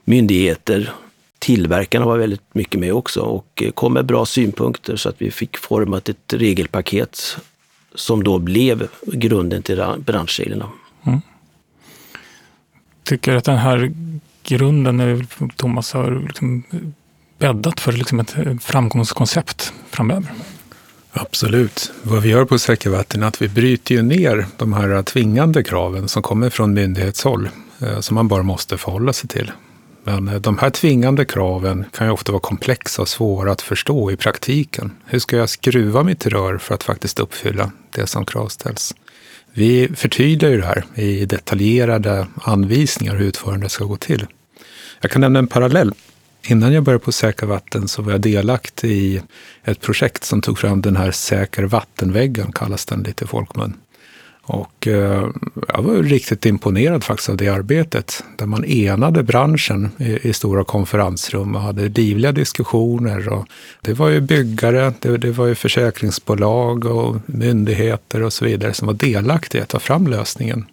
myndigheter. 0.04 0.92
Tillverkarna 1.38 2.06
var 2.06 2.18
väldigt 2.18 2.54
mycket 2.54 2.80
med 2.80 2.92
också 2.92 3.20
och 3.20 3.62
eh, 3.62 3.70
kom 3.70 3.92
med 3.92 4.06
bra 4.06 4.26
synpunkter 4.26 4.96
så 4.96 5.08
att 5.08 5.22
vi 5.22 5.30
fick 5.30 5.56
format 5.56 6.08
ett 6.08 6.32
regelpaket 6.32 7.36
som 7.94 8.24
då 8.24 8.38
blev 8.38 8.88
grunden 9.02 9.62
till 9.62 9.84
branschreglerna. 9.98 10.68
Mm. 11.06 11.20
Tycker 13.04 13.34
att 13.34 13.44
den 13.44 13.58
här 13.58 13.92
grunden, 14.48 15.26
Thomas 15.56 15.92
har 15.92 16.22
liksom 16.26 16.64
bäddat 17.38 17.80
för 17.80 17.92
liksom 17.92 18.20
ett 18.20 18.34
framgångskoncept 18.60 19.72
framöver. 19.90 20.32
Absolut. 21.12 21.92
Vad 22.02 22.22
vi 22.22 22.28
gör 22.28 22.44
på 22.44 22.58
Säker 22.58 22.90
Vatten 22.90 23.22
är 23.22 23.26
att 23.26 23.42
vi 23.42 23.48
bryter 23.48 23.94
ju 23.94 24.02
ner 24.02 24.46
de 24.56 24.72
här 24.72 25.02
tvingande 25.02 25.62
kraven 25.62 26.08
som 26.08 26.22
kommer 26.22 26.50
från 26.50 26.74
myndighetshåll, 26.74 27.48
eh, 27.80 28.00
som 28.00 28.14
man 28.14 28.28
bara 28.28 28.42
måste 28.42 28.78
förhålla 28.78 29.12
sig 29.12 29.28
till. 29.28 29.52
Men 30.04 30.28
eh, 30.28 30.40
de 30.40 30.58
här 30.58 30.70
tvingande 30.70 31.24
kraven 31.24 31.84
kan 31.92 32.06
ju 32.06 32.12
ofta 32.12 32.32
vara 32.32 32.40
komplexa 32.40 33.02
och 33.02 33.08
svåra 33.08 33.52
att 33.52 33.62
förstå 33.62 34.10
i 34.10 34.16
praktiken. 34.16 34.92
Hur 35.06 35.18
ska 35.18 35.36
jag 35.36 35.48
skruva 35.48 36.02
mitt 36.02 36.26
rör 36.26 36.58
för 36.58 36.74
att 36.74 36.84
faktiskt 36.84 37.20
uppfylla 37.20 37.70
det 37.90 38.06
som 38.06 38.24
kravställs? 38.24 38.94
Vi 39.52 39.88
förtydligar 39.96 40.52
ju 40.52 40.60
det 40.60 40.66
här 40.66 40.84
i 40.94 41.26
detaljerade 41.26 42.26
anvisningar 42.42 43.16
hur 43.16 43.26
utförandet 43.26 43.72
ska 43.72 43.84
gå 43.84 43.96
till. 43.96 44.26
Jag 45.00 45.10
kan 45.10 45.20
nämna 45.20 45.38
en 45.38 45.46
parallell. 45.46 45.92
Innan 46.42 46.72
jag 46.72 46.84
började 46.84 47.04
på 47.04 47.12
Säkra 47.12 47.48
vatten 47.48 47.88
så 47.88 48.02
var 48.02 48.12
jag 48.12 48.20
delaktig 48.20 48.90
i 48.90 49.22
ett 49.64 49.80
projekt 49.80 50.24
som 50.24 50.42
tog 50.42 50.58
fram 50.58 50.82
den 50.82 50.96
här 50.96 51.10
Säker 51.10 51.62
vattenväggen, 51.62 52.52
kallas 52.52 52.84
den 52.84 53.02
lite 53.02 53.24
i 53.24 53.28
folkmun. 53.28 53.74
Och 54.48 54.86
eh, 54.86 55.28
jag 55.68 55.82
var 55.82 56.02
riktigt 56.02 56.46
imponerad 56.46 57.04
faktiskt 57.04 57.28
av 57.28 57.36
det 57.36 57.48
arbetet, 57.48 58.24
där 58.36 58.46
man 58.46 58.64
enade 58.64 59.22
branschen 59.22 59.90
i, 59.98 60.28
i 60.28 60.32
stora 60.32 60.64
konferensrum 60.64 61.54
och 61.54 61.60
hade 61.60 61.88
livliga 61.88 62.32
diskussioner. 62.32 63.28
Och 63.28 63.46
det 63.80 63.92
var 63.92 64.08
ju 64.08 64.20
byggare, 64.20 64.92
det, 65.00 65.16
det, 65.16 65.30
var 65.30 65.46
ju 65.46 65.54
försäkringsbolag 65.54 66.84
och 66.84 67.16
myndigheter 67.26 68.22
och 68.22 68.32
så 68.32 68.44
vidare 68.44 68.74
som 68.74 68.86
var 68.86 68.94
delaktiga 68.94 69.60
i 69.60 69.62
att 69.62 69.68
ta 69.68 69.78
fram 69.78 70.06
lösningen. 70.06 70.66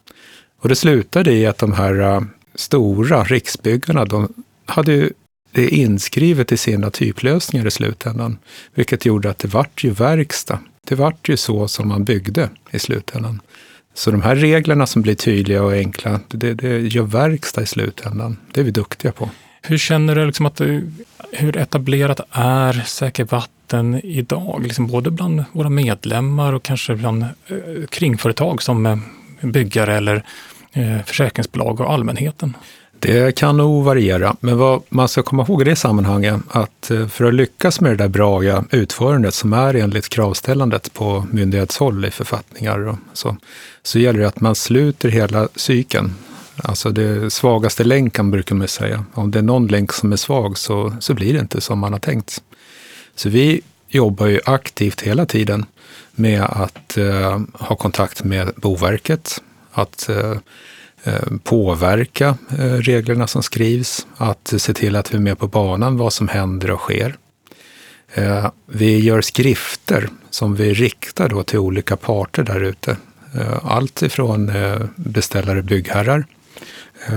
Och 0.62 0.70
det 0.70 0.75
slutade 0.75 1.34
i 1.34 1.46
att 1.46 1.58
de 1.58 1.74
här 1.74 2.00
eh, 2.00 2.22
stora 2.56 3.24
riksbyggarna, 3.24 4.06
de 4.06 4.34
hade 4.66 4.94
ju 4.94 5.10
det 5.52 5.70
inskrivet 5.70 6.52
i 6.52 6.58
sina 6.58 6.90
typlösningar 6.90 7.68
i 7.68 7.72
slutändan, 7.72 8.38
vilket 8.74 9.06
gjorde 9.06 9.30
att 9.30 9.40
det 9.40 9.48
vart 9.48 9.84
ju 9.84 9.90
verkstad. 9.90 10.60
Det 10.88 10.96
vart 10.96 11.30
ju 11.30 11.38
så 11.38 11.68
som 11.68 11.88
man 11.88 12.04
byggde 12.04 12.50
i 12.72 12.80
slutändan. 12.80 13.42
Så 13.94 14.12
de 14.12 14.22
här 14.22 14.36
reglerna 14.36 14.88
som 14.88 15.02
blir 15.02 15.16
tydliga 15.16 15.64
och 15.64 15.72
enkla, 15.72 16.20
det, 16.28 16.54
det 16.54 16.80
gör 16.80 17.04
verkstad 17.04 17.62
i 17.62 17.66
slutändan. 17.66 18.38
Det 18.52 18.62
är 18.62 18.66
vi 18.66 18.72
duktiga 18.72 19.12
på. 19.12 19.30
Hur 19.62 19.78
känner 19.78 20.16
du 20.16 20.26
liksom 20.26 20.46
att 20.46 20.56
du, 20.56 20.92
hur 21.32 21.58
etablerat 21.58 22.20
är 22.32 22.74
Säker 22.74 23.24
Vatten 23.24 24.02
idag? 24.04 24.62
Liksom 24.64 24.88
både 24.88 25.12
bland 25.12 25.44
våra 25.52 25.70
medlemmar 25.70 26.54
och 26.54 26.64
kanske 26.64 26.96
bland 26.96 27.24
eh, 27.24 27.30
kringföretag 27.90 28.62
som 28.62 28.86
eh, 28.86 28.98
byggare 29.42 29.96
eller 29.98 30.24
Eh, 30.77 31.05
försäkringsbolag 31.05 31.82
och 31.82 31.94
allmänheten? 31.94 32.58
Det 33.00 33.36
kan 33.36 33.58
nog 33.58 33.84
variera, 33.84 34.36
men 34.39 34.58
vad 34.58 34.82
man 34.89 35.08
ska 35.08 35.24
komma 35.24 35.44
ihåg 35.44 35.62
i 35.62 35.65
det 35.65 35.75
sammanhanget 35.75 36.41
att 36.50 36.91
eh, 36.91 37.08
för 37.08 37.25
att 37.25 37.34
lyckas 37.34 37.82
med 37.82 37.91
det 37.91 37.96
där 37.96 38.08
bra 38.08 38.63
utförandet 38.72 39.34
som 39.34 39.53
är 39.53 39.74
enligt 39.74 40.10
kravställandet 40.10 40.94
på 40.94 41.25
myndighetshåll 41.32 42.05
i 42.05 42.12
författningar 42.12 42.88
och 42.88 42.96
så, 43.13 43.38
så 43.84 44.00
gäller 44.00 44.20
det 44.20 44.27
att 44.27 44.41
man 44.41 44.55
sluter 44.55 45.10
hela 45.10 45.48
cykeln. 45.55 46.13
Alltså 46.55 46.89
det 46.89 47.34
svagaste 47.34 47.84
länken 47.84 48.32
brukar 48.32 48.55
man 48.55 48.67
säga. 48.67 49.05
Om 49.13 49.32
det 49.32 49.39
är 49.39 49.44
någon 49.44 49.67
länk 49.67 49.94
som 49.94 50.12
är 50.12 50.17
svag 50.17 50.58
så, 50.58 50.94
så 51.00 51.13
blir 51.13 51.34
det 51.34 51.39
inte 51.39 51.62
som 51.62 51.79
man 51.79 51.94
har 51.94 52.00
tänkt. 52.00 52.41
Så 53.15 53.29
vi 53.29 53.62
jobbar 53.89 54.27
ju 54.27 54.39
aktivt 54.46 55.01
hela 55.01 55.25
tiden 55.25 55.65
med 56.12 56.41
att 56.41 56.98
eh, 56.98 57.39
ha 57.53 57.75
kontakt 57.75 58.24
med 58.24 58.51
Boverket, 58.55 59.41
att 59.75 60.10
eh, 60.10 60.38
eh, 61.03 61.38
påverka 61.44 62.38
eh, 62.60 62.74
reglerna 62.74 63.27
som 63.27 63.44
skrivs, 63.44 64.08
att 64.17 64.53
se 64.58 64.74
till 64.74 64.96
att 64.96 65.13
vi 65.13 65.17
är 65.17 65.22
med 65.22 65.39
på 65.39 65.48
banan 65.48 65.98
vad 65.98 66.13
som 66.13 66.27
händer 66.27 66.72
och 66.72 66.79
sker. 66.79 67.15
Vi 68.65 69.00
gör 69.00 69.22
skrifter 69.22 70.10
som 70.29 70.55
vi 70.55 70.74
riktar 70.74 71.29
då 71.29 71.44
till 71.44 71.60
olika 71.60 71.98
parter 71.98 72.44
där 72.44 72.62
ute. 72.62 72.98
Allt 73.62 74.01
ifrån 74.01 74.51
beställare 74.96 75.62
byggherrar. 75.62 76.25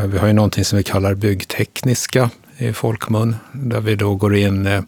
Vi 0.06 0.18
har 0.18 0.26
ju 0.26 0.32
någonting 0.32 0.64
som 0.64 0.76
vi 0.76 0.82
kallar 0.82 1.14
byggtekniska 1.14 2.30
i 2.56 2.72
folkmun, 2.72 3.36
där 3.52 3.80
vi 3.80 3.94
då 3.94 4.14
går 4.14 4.36
in 4.36 4.86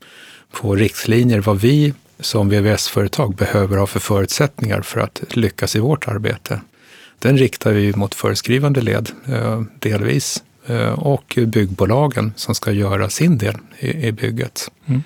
på 0.52 0.74
riktlinjer 0.74 1.40
vad 1.40 1.60
vi 1.60 1.94
som 2.20 2.48
VVS-företag 2.48 3.34
behöver 3.34 3.76
ha 3.76 3.86
för 3.86 4.00
förutsättningar 4.00 4.82
för 4.82 5.00
att 5.00 5.22
lyckas 5.36 5.76
i 5.76 5.78
vårt 5.78 6.08
arbete. 6.08 6.60
Den 7.20 7.38
riktar 7.38 7.72
vi 7.72 7.92
mot 7.96 8.14
föreskrivande 8.14 8.80
led 8.80 9.10
eh, 9.26 9.62
delvis 9.78 10.42
eh, 10.66 10.92
och 10.92 11.38
byggbolagen 11.46 12.32
som 12.36 12.54
ska 12.54 12.72
göra 12.72 13.10
sin 13.10 13.38
del 13.38 13.56
i, 13.78 14.12
bygget. 14.12 14.70
Mm. 14.86 15.02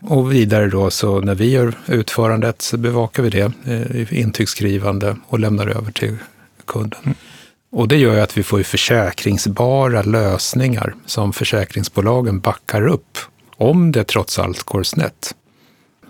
Och 0.00 0.32
vidare 0.32 0.68
då, 0.68 0.90
så 0.90 1.20
när 1.20 1.34
vi 1.34 1.50
gör 1.50 1.74
utförandet 1.86 2.62
så 2.62 2.76
bevakar 2.76 3.22
vi 3.22 3.30
det 3.30 3.52
eh, 3.64 3.96
i 3.96 4.06
intygsskrivande 4.10 5.16
och 5.26 5.38
lämnar 5.38 5.66
över 5.66 5.92
till 5.92 6.16
kunden. 6.64 7.00
Mm. 7.04 7.16
Och 7.70 7.88
det 7.88 7.96
gör 7.96 8.14
ju 8.14 8.20
att 8.20 8.36
vi 8.36 8.42
får 8.42 8.62
försäkringsbara 8.62 10.02
lösningar 10.02 10.94
som 11.06 11.32
försäkringsbolagen 11.32 12.40
backar 12.40 12.86
upp 12.86 13.18
om 13.56 13.92
det 13.92 14.04
trots 14.04 14.38
allt 14.38 14.62
går 14.62 14.82
snett. 14.82 15.34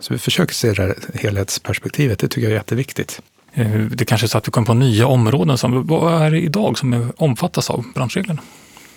Så 0.01 0.13
vi 0.13 0.19
försöker 0.19 0.55
se 0.55 0.73
det 0.73 0.83
här 0.83 0.95
helhetsperspektivet, 1.15 2.19
det 2.19 2.29
tycker 2.29 2.43
jag 2.43 2.53
är 2.53 2.57
jätteviktigt. 2.57 3.23
Eh, 3.53 3.81
det 3.81 4.05
kanske 4.05 4.27
är 4.27 4.29
så 4.29 4.39
att 4.39 4.49
vi 4.49 4.51
kommer 4.51 4.67
på 4.67 4.75
nya 4.75 5.07
områden. 5.07 5.59
Som, 5.59 5.87
vad 5.87 6.23
är 6.23 6.31
det 6.31 6.41
idag 6.41 6.79
som 6.79 7.13
omfattas 7.17 7.71
av 7.71 7.85
branschreglerna? 7.95 8.43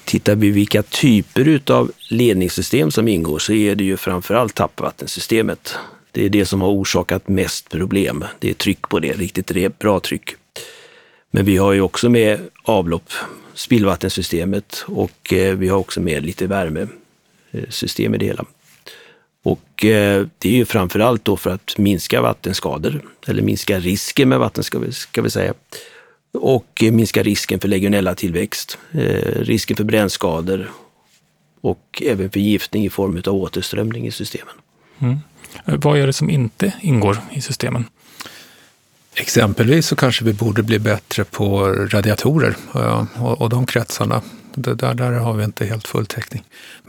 Tittar 0.05 0.35
vi 0.35 0.49
vilka 0.49 0.83
typer 0.83 1.61
av 1.71 1.91
ledningssystem 2.09 2.91
som 2.91 3.07
ingår 3.07 3.39
så 3.39 3.53
är 3.53 3.75
det 3.75 3.83
ju 3.83 3.97
framförallt 3.97 4.55
tappvattensystemet. 4.55 5.75
Det 6.11 6.25
är 6.25 6.29
det 6.29 6.45
som 6.45 6.61
har 6.61 6.69
orsakat 6.69 7.27
mest 7.27 7.69
problem. 7.69 8.25
Det 8.39 8.49
är 8.49 8.53
tryck 8.53 8.89
på 8.89 8.99
det, 8.99 9.13
riktigt 9.13 9.79
bra 9.79 9.99
tryck. 9.99 10.35
Men 11.31 11.45
vi 11.45 11.57
har 11.57 11.73
ju 11.73 11.81
också 11.81 12.09
med 12.09 12.39
avlopp, 12.63 13.11
spillvattensystemet 13.53 14.83
och 14.87 15.33
eh, 15.33 15.55
vi 15.55 15.67
har 15.67 15.77
också 15.77 16.01
med 16.01 16.25
lite 16.25 16.47
värmesystem 16.47 18.15
i 18.15 18.17
det 18.17 18.25
hela. 18.25 18.45
Och 19.43 19.85
eh, 19.85 20.27
det 20.37 20.49
är 20.49 20.53
ju 20.53 20.65
framförallt 20.65 21.25
då 21.25 21.37
för 21.37 21.49
att 21.49 21.77
minska 21.77 22.21
vattenskador, 22.21 23.01
eller 23.27 23.41
minska 23.41 23.79
risken 23.79 24.29
med 24.29 24.39
vattenskador 24.39 24.91
ska 24.91 25.21
vi 25.21 25.29
säga. 25.29 25.53
Och 26.33 26.83
minska 26.91 27.23
risken 27.23 27.59
för 27.59 27.67
legionellatillväxt, 27.67 28.77
eh, 28.91 29.41
risken 29.41 29.77
för 29.77 29.83
brännskador 29.83 30.71
och 31.61 32.03
även 32.05 32.29
förgiftning 32.29 32.85
i 32.85 32.89
form 32.89 33.21
av 33.27 33.33
återströmning 33.33 34.07
i 34.07 34.11
systemen. 34.11 34.53
Mm. 34.99 35.19
Vad 35.65 35.97
är 35.97 36.07
det 36.07 36.13
som 36.13 36.29
inte 36.29 36.73
ingår 36.81 37.17
i 37.31 37.41
systemen? 37.41 37.85
Exempelvis 39.15 39.87
så 39.87 39.95
kanske 39.95 40.25
vi 40.25 40.33
borde 40.33 40.63
bli 40.63 40.79
bättre 40.79 41.23
på 41.23 41.67
radiatorer 41.67 42.55
och, 43.17 43.41
och 43.41 43.49
de 43.49 43.65
kretsarna. 43.65 44.21
Det 44.55 44.73
där, 44.73 44.93
där 44.93 45.11
har 45.11 45.33
vi 45.33 45.43
inte 45.43 45.65
helt 45.65 45.87
full 45.87 46.05
täckning. 46.05 46.43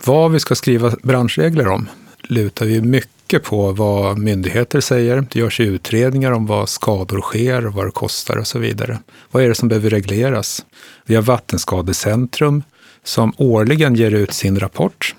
Vad 0.05 0.33
vi 0.33 0.41
ska 0.41 0.55
skriva 0.55 0.97
branschregler 1.03 1.69
om, 1.69 1.89
lutar 2.29 2.67
vi 2.67 2.81
mycket 2.81 3.43
på 3.43 3.73
vad 3.73 4.19
myndigheter 4.19 4.81
säger. 4.81 5.27
Det 5.31 5.39
görs 5.39 5.61
utredningar 5.61 6.33
om 6.33 6.47
vad 6.47 6.69
skador 6.69 7.21
sker 7.21 7.67
och 7.67 7.75
vad 7.75 7.87
det 7.87 7.91
kostar 7.91 8.37
och 8.37 8.47
så 8.47 8.59
vidare. 8.59 8.99
Vad 9.31 9.43
är 9.43 9.49
det 9.49 9.55
som 9.55 9.69
behöver 9.69 9.91
regleras? 9.91 10.67
Vi 11.07 11.15
har 11.15 11.23
Vattenskadecentrum 11.23 12.63
som 13.05 13.33
årligen 13.37 13.95
ger 13.95 14.11
ut 14.11 14.33
sin 14.33 14.61
rapport 14.61 15.15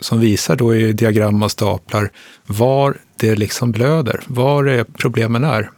som 0.00 0.20
visar 0.20 0.56
då 0.56 0.74
i 0.74 0.92
diagram 0.92 1.42
och 1.42 1.50
staplar 1.50 2.10
var 2.46 2.96
det 3.16 3.34
liksom 3.34 3.72
blöder, 3.72 4.20
var 4.26 4.64
är 4.64 4.84
problemen 4.84 5.44
är. 5.44 5.70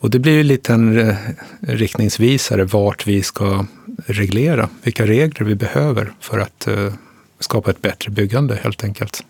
Och 0.00 0.10
det 0.10 0.18
blir 0.18 0.32
ju 0.32 0.42
lite 0.42 0.72
en 0.72 0.98
eh, 0.98 1.16
riktningsvisare 1.60 2.64
vart 2.64 3.06
vi 3.06 3.22
ska 3.22 3.66
reglera, 4.06 4.68
vilka 4.82 5.06
regler 5.06 5.46
vi 5.46 5.54
behöver 5.54 6.12
för 6.20 6.38
att 6.38 6.66
eh, 6.66 6.92
skapa 7.40 7.70
ett 7.70 7.82
bättre 7.82 8.10
byggande 8.10 8.58
helt 8.62 8.84
enkelt. 8.84 9.24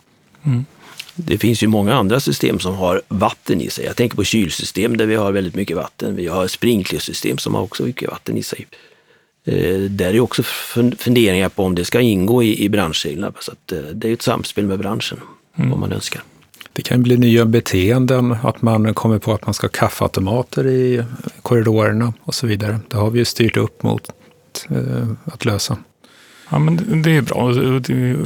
Mm. 0.44 0.64
Det 1.14 1.38
finns 1.38 1.62
ju 1.62 1.66
många 1.66 1.94
andra 1.94 2.20
system 2.20 2.58
som 2.58 2.74
har 2.74 3.02
vatten 3.08 3.60
i 3.60 3.70
sig. 3.70 3.84
Jag 3.84 3.96
tänker 3.96 4.16
på 4.16 4.24
kylsystem 4.24 4.96
där 4.96 5.06
vi 5.06 5.14
har 5.14 5.32
väldigt 5.32 5.54
mycket 5.54 5.76
vatten. 5.76 6.16
Vi 6.16 6.26
har 6.26 6.46
sprinklersystem 6.46 7.38
som 7.38 7.54
har 7.54 7.62
också 7.62 7.82
mycket 7.82 8.10
vatten 8.10 8.36
i 8.36 8.42
sig. 8.42 8.66
Eh, 9.44 9.80
där 9.80 10.14
är 10.14 10.20
också 10.20 10.42
funderingar 10.98 11.48
på 11.48 11.64
om 11.64 11.74
det 11.74 11.84
ska 11.84 12.00
ingå 12.00 12.42
i, 12.42 12.64
i 12.64 12.68
branschreglerna. 12.68 13.32
Så 13.40 13.52
att, 13.52 13.72
eh, 13.72 13.78
det 13.78 14.08
är 14.08 14.12
ett 14.12 14.22
samspel 14.22 14.66
med 14.66 14.78
branschen, 14.78 15.20
mm. 15.56 15.70
vad 15.70 15.78
man 15.78 15.92
önskar. 15.92 16.22
Det 16.72 16.82
kan 16.82 17.02
bli 17.02 17.16
nya 17.16 17.44
beteenden, 17.44 18.36
att 18.42 18.62
man 18.62 18.94
kommer 18.94 19.18
på 19.18 19.32
att 19.32 19.46
man 19.46 19.54
ska 19.54 19.64
ha 19.64 19.72
kaffeautomater 19.72 20.66
i 20.66 21.04
korridorerna 21.42 22.12
och 22.22 22.34
så 22.34 22.46
vidare. 22.46 22.80
Det 22.88 22.96
har 22.96 23.10
vi 23.10 23.18
ju 23.18 23.24
styrt 23.24 23.56
upp 23.56 23.82
mot 23.82 24.10
eh, 24.70 25.08
att 25.24 25.44
lösa. 25.44 25.76
Ja, 26.54 26.58
men 26.58 27.02
det 27.02 27.16
är 27.16 27.22
bra. 27.22 27.52
Det 27.52 27.92
är 27.92 28.16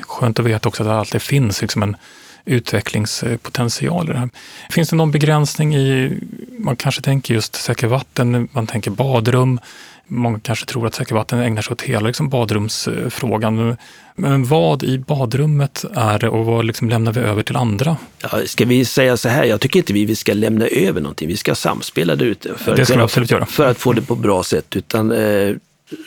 skönt 0.00 0.38
att 0.38 0.46
veta 0.46 0.68
också 0.68 0.82
att 0.82 0.88
det 0.88 0.94
alltid 0.94 1.22
finns 1.22 1.62
liksom 1.62 1.82
en 1.82 1.96
utvecklingspotential 2.44 4.08
i 4.08 4.12
det 4.12 4.18
här. 4.18 4.28
Finns 4.70 4.90
det 4.90 4.96
någon 4.96 5.10
begränsning 5.10 5.74
i, 5.76 6.18
man 6.58 6.76
kanske 6.76 7.02
tänker 7.02 7.34
just 7.34 7.54
säker 7.54 7.86
vatten, 7.86 8.48
man 8.52 8.66
tänker 8.66 8.90
badrum. 8.90 9.60
Många 10.06 10.40
kanske 10.40 10.66
tror 10.66 10.86
att 10.86 10.94
säker 10.94 11.14
vatten 11.14 11.38
ägnar 11.38 11.62
sig 11.62 11.72
åt 11.72 11.82
hela 11.82 12.06
liksom 12.06 12.28
badrumsfrågan. 12.28 13.76
Men 14.14 14.44
vad 14.44 14.82
i 14.82 14.98
badrummet 14.98 15.84
är 15.94 16.18
det 16.18 16.28
och 16.28 16.44
vad 16.44 16.64
liksom 16.64 16.88
lämnar 16.88 17.12
vi 17.12 17.20
över 17.20 17.42
till 17.42 17.56
andra? 17.56 17.96
Ja, 18.22 18.28
ska 18.46 18.64
vi 18.64 18.84
säga 18.84 19.16
så 19.16 19.28
här, 19.28 19.44
jag 19.44 19.60
tycker 19.60 19.78
inte 19.78 19.92
vi 19.92 20.16
ska 20.16 20.32
lämna 20.32 20.66
över 20.66 21.00
någonting. 21.00 21.28
Vi 21.28 21.36
ska 21.36 21.54
samspela 21.54 22.16
där 22.16 22.26
ute 22.26 22.54
för, 22.58 22.76
det 22.76 22.86
ska 22.86 22.96
vi 22.96 23.02
absolut 23.02 23.30
göra. 23.30 23.46
för 23.46 23.70
att 23.70 23.78
få 23.78 23.92
det 23.92 24.02
på 24.02 24.14
bra 24.14 24.42
sätt. 24.42 24.76
Utan, 24.76 25.12
eh, 25.12 25.54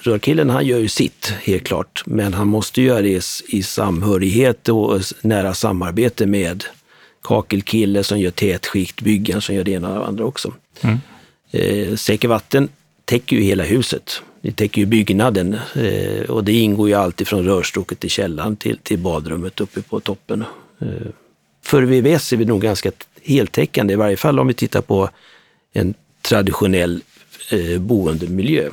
rörkillen 0.03 0.49
han 0.49 0.65
gör 0.65 0.79
ju 0.79 0.87
sitt, 0.87 1.33
helt 1.41 1.63
klart. 1.63 2.03
Men 2.05 2.33
han 2.33 2.47
måste 2.47 2.81
göra 2.81 3.01
det 3.01 3.23
i 3.47 3.63
samhörighet 3.63 4.69
och 4.69 5.01
nära 5.21 5.53
samarbete 5.53 6.25
med 6.25 6.63
kakelkille 7.21 8.03
som 8.03 8.19
gör 8.19 8.31
tätskikt, 8.31 9.01
byggaren 9.01 9.41
som 9.41 9.55
gör 9.55 9.63
det 9.63 9.71
ena 9.71 9.89
och 9.89 9.99
det 9.99 10.05
andra 10.05 10.25
också. 10.25 10.53
Mm. 10.81 10.97
Eh, 11.51 11.95
Säker 11.95 12.27
vatten 12.27 12.69
täcker 13.05 13.35
ju 13.35 13.41
hela 13.41 13.63
huset. 13.63 14.21
Det 14.41 14.51
täcker 14.51 14.81
ju 14.81 14.85
byggnaden 14.85 15.53
eh, 15.75 16.29
och 16.29 16.43
det 16.43 16.53
ingår 16.53 16.89
ju 16.89 16.95
alltid 16.95 17.27
från 17.27 17.45
rörstråket 17.45 17.99
till 17.99 18.09
källan 18.09 18.55
till, 18.55 18.77
till 18.77 18.99
badrummet 18.99 19.61
uppe 19.61 19.81
på 19.81 19.99
toppen. 19.99 20.43
Eh, 20.81 20.87
för 21.63 21.81
VVS 21.81 22.33
är 22.33 22.37
vi 22.37 22.45
nog 22.45 22.61
ganska 22.61 22.91
heltäckande, 23.21 23.93
i 23.93 23.97
varje 23.97 24.17
fall 24.17 24.39
om 24.39 24.47
vi 24.47 24.53
tittar 24.53 24.81
på 24.81 25.09
en 25.73 25.93
traditionell 26.21 27.01
eh, 27.51 27.79
boendemiljö. 27.79 28.69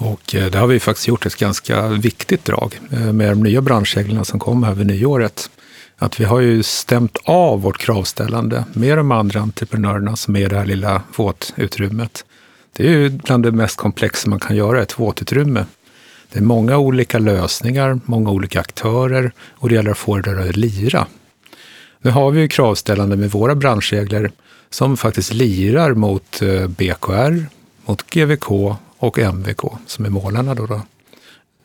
Och 0.00 0.34
eh, 0.34 0.50
det 0.50 0.58
har 0.58 0.66
vi 0.66 0.80
faktiskt 0.80 1.08
gjort 1.08 1.26
ett 1.26 1.36
ganska 1.36 1.88
viktigt 1.88 2.44
drag 2.44 2.80
eh, 2.92 3.12
med 3.12 3.30
de 3.30 3.42
nya 3.42 3.60
branschreglerna 3.60 4.24
som 4.24 4.38
kom 4.38 4.62
här 4.62 4.74
vid 4.74 4.86
nyåret. 4.86 5.50
Att 5.96 6.20
vi 6.20 6.24
har 6.24 6.40
ju 6.40 6.62
stämt 6.62 7.18
av 7.24 7.62
vårt 7.62 7.78
kravställande 7.78 8.64
med 8.72 8.98
de 8.98 9.12
andra 9.12 9.40
entreprenörerna 9.40 10.16
som 10.16 10.36
är 10.36 10.40
i 10.40 10.48
det 10.48 10.58
här 10.58 10.66
lilla 10.66 11.02
våtutrymmet. 11.16 12.24
Det 12.72 12.86
är 12.86 12.90
ju 12.90 13.10
bland 13.10 13.42
det 13.42 13.52
mest 13.52 13.76
komplexa 13.76 14.30
man 14.30 14.40
kan 14.40 14.56
göra, 14.56 14.82
ett 14.82 14.98
våtutrymme. 14.98 15.64
Det 16.32 16.38
är 16.38 16.42
många 16.42 16.78
olika 16.78 17.18
lösningar, 17.18 18.00
många 18.04 18.30
olika 18.30 18.60
aktörer 18.60 19.32
och 19.38 19.68
det 19.68 19.74
gäller 19.74 19.90
att 19.90 19.98
få 19.98 20.16
det 20.16 20.34
där 20.34 20.48
att 20.48 20.56
lira. 20.56 21.06
Nu 22.02 22.10
har 22.10 22.30
vi 22.30 22.40
ju 22.40 22.48
kravställande 22.48 23.16
med 23.16 23.30
våra 23.30 23.54
branschregler 23.54 24.30
som 24.70 24.96
faktiskt 24.96 25.32
lirar 25.32 25.94
mot 25.94 26.42
eh, 26.42 26.66
BKR, 26.66 27.46
mot 27.86 28.10
GVK 28.10 28.76
och 29.00 29.18
MVK 29.18 29.60
som 29.86 30.04
är 30.04 30.10
målarna. 30.10 30.54
Då, 30.54 30.66
då. 30.66 30.82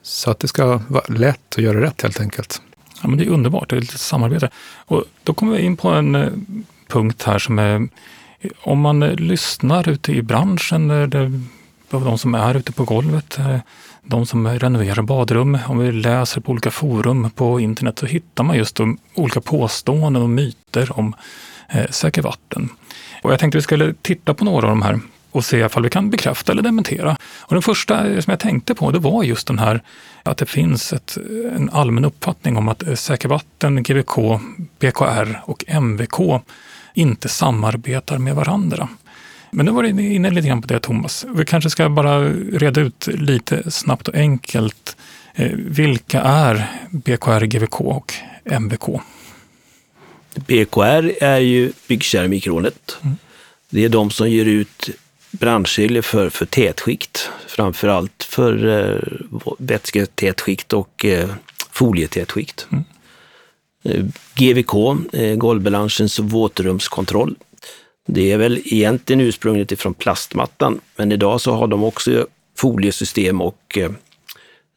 Så 0.01 0.31
att 0.31 0.39
det 0.39 0.47
ska 0.47 0.81
vara 0.87 1.05
lätt 1.07 1.55
att 1.57 1.63
göra 1.63 1.81
rätt 1.81 2.01
helt 2.01 2.21
enkelt. 2.21 2.61
Ja, 3.01 3.07
men 3.07 3.17
det 3.17 3.25
är 3.25 3.29
underbart, 3.29 3.69
det 3.69 3.75
är 3.75 3.81
lite 3.81 3.97
samarbete. 3.97 4.49
Och 4.85 5.03
då 5.23 5.33
kommer 5.33 5.57
vi 5.57 5.63
in 5.63 5.77
på 5.77 5.89
en 5.89 6.15
eh, 6.15 6.29
punkt 6.87 7.23
här 7.23 7.39
som 7.39 7.59
är 7.59 7.87
om 8.61 8.79
man 8.79 9.03
eh, 9.03 9.15
lyssnar 9.15 9.89
ute 9.89 10.11
i 10.11 10.21
branschen, 10.21 10.91
eh, 10.91 11.07
det, 11.07 11.41
de 11.89 12.17
som 12.17 12.35
är 12.35 12.55
ute 12.55 12.71
på 12.71 12.83
golvet, 12.83 13.39
de 14.03 14.25
som 14.25 14.47
renoverar 14.47 15.01
badrum, 15.01 15.57
om 15.67 15.77
vi 15.79 15.91
läser 15.91 16.41
på 16.41 16.51
olika 16.51 16.71
forum 16.71 17.29
på 17.29 17.59
internet 17.59 17.99
så 17.99 18.05
hittar 18.05 18.43
man 18.43 18.57
just 18.57 18.75
de 18.75 18.97
olika 19.13 19.41
påståenden 19.41 20.23
och 20.23 20.29
myter 20.29 20.99
om 20.99 21.13
eh, 21.69 21.87
säker 21.89 22.21
vatten. 22.21 22.69
Och 23.23 23.31
jag 23.31 23.39
tänkte 23.39 23.57
att 23.57 23.59
vi 23.59 23.63
skulle 23.63 23.93
titta 24.01 24.33
på 24.33 24.45
några 24.45 24.67
av 24.67 24.69
de 24.69 24.81
här 24.81 24.99
och 25.35 25.45
se 25.45 25.65
ifall 25.65 25.83
vi 25.83 25.89
kan 25.89 26.09
bekräfta 26.09 26.51
eller 26.51 26.61
dementera. 26.61 27.17
Och 27.39 27.53
den 27.53 27.61
första 27.61 28.21
som 28.21 28.31
jag 28.31 28.39
tänkte 28.39 28.75
på 28.75 28.91
det 28.91 28.99
var 28.99 29.23
just 29.23 29.47
den 29.47 29.59
här 29.59 29.81
att 30.23 30.37
det 30.37 30.45
finns 30.45 30.93
ett, 30.93 31.17
en 31.55 31.69
allmän 31.69 32.05
uppfattning 32.05 32.57
om 32.57 32.67
att 32.67 32.87
eh, 32.87 32.95
Säker 32.95 33.29
vatten, 33.29 33.83
GVK, 33.83 34.15
BKR 34.79 35.41
och 35.43 35.63
MVK 35.67 36.41
inte 36.93 37.29
samarbetar 37.29 38.17
med 38.17 38.35
varandra. 38.35 38.87
Men 39.51 39.65
nu 39.65 39.71
var 39.71 39.83
du 39.83 39.89
inne 39.89 40.29
lite 40.29 40.47
grann 40.47 40.61
på 40.61 40.67
det 40.67 40.79
Thomas. 40.79 41.25
Vi 41.35 41.45
kanske 41.45 41.69
ska 41.69 41.89
bara 41.89 42.29
reda 42.33 42.81
ut 42.81 43.07
lite 43.07 43.71
snabbt 43.71 44.07
och 44.07 44.15
enkelt. 44.15 44.97
Eh, 45.33 45.51
vilka 45.55 46.21
är 46.21 46.67
BKR, 46.89 47.45
GVK 47.45 47.81
och 47.81 48.13
MVK? 48.45 49.01
BKR 50.35 51.23
är 51.23 51.39
ju 51.39 51.71
Byggkeramikrådet. 51.87 52.97
Mm. 53.01 53.17
Det 53.69 53.85
är 53.85 53.89
de 53.89 54.11
som 54.11 54.29
ger 54.29 54.45
ut 54.45 54.89
branschregler 55.39 56.01
för, 56.01 56.29
för 56.29 56.45
tätskikt, 56.45 57.29
framför 57.47 57.87
allt 57.87 58.23
för 58.23 58.67
eh, 58.67 58.99
vätsketätskikt 59.59 60.73
och 60.73 61.05
eh, 61.05 61.29
folietätskikt. 61.71 62.67
Mm. 62.71 62.83
Eh, 63.83 64.05
GVK, 64.35 64.73
eh, 65.13 65.35
golvbranschens 65.35 66.19
våtrumskontroll. 66.19 67.35
Det 68.07 68.31
är 68.31 68.37
väl 68.37 68.61
egentligen 68.65 69.21
ursprunget 69.21 69.71
ifrån 69.71 69.93
plastmattan, 69.93 70.79
men 70.95 71.11
idag 71.11 71.41
så 71.41 71.51
har 71.51 71.67
de 71.67 71.83
också 71.83 72.27
foliesystem 72.57 73.41
och 73.41 73.77
eh, 73.77 73.91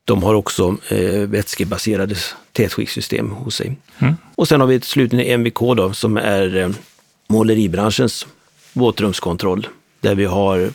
de 0.05 0.23
har 0.23 0.35
också 0.35 0.77
eh, 0.89 1.21
vätskebaserade 1.21 2.15
tätskiktssystem 2.53 3.31
hos 3.31 3.55
sig. 3.55 3.77
Mm. 3.99 4.15
Och 4.35 4.49
sen 4.49 4.61
har 4.61 4.69
vi 4.69 4.81
slutligen 4.81 5.41
MVK 5.41 5.59
då, 5.59 5.93
som 5.93 6.17
är 6.17 6.57
eh, 6.57 6.71
måleribranschens 7.29 8.27
våtrumskontroll, 8.73 9.69
där 10.01 10.15
vi 10.15 10.25
har 10.25 10.71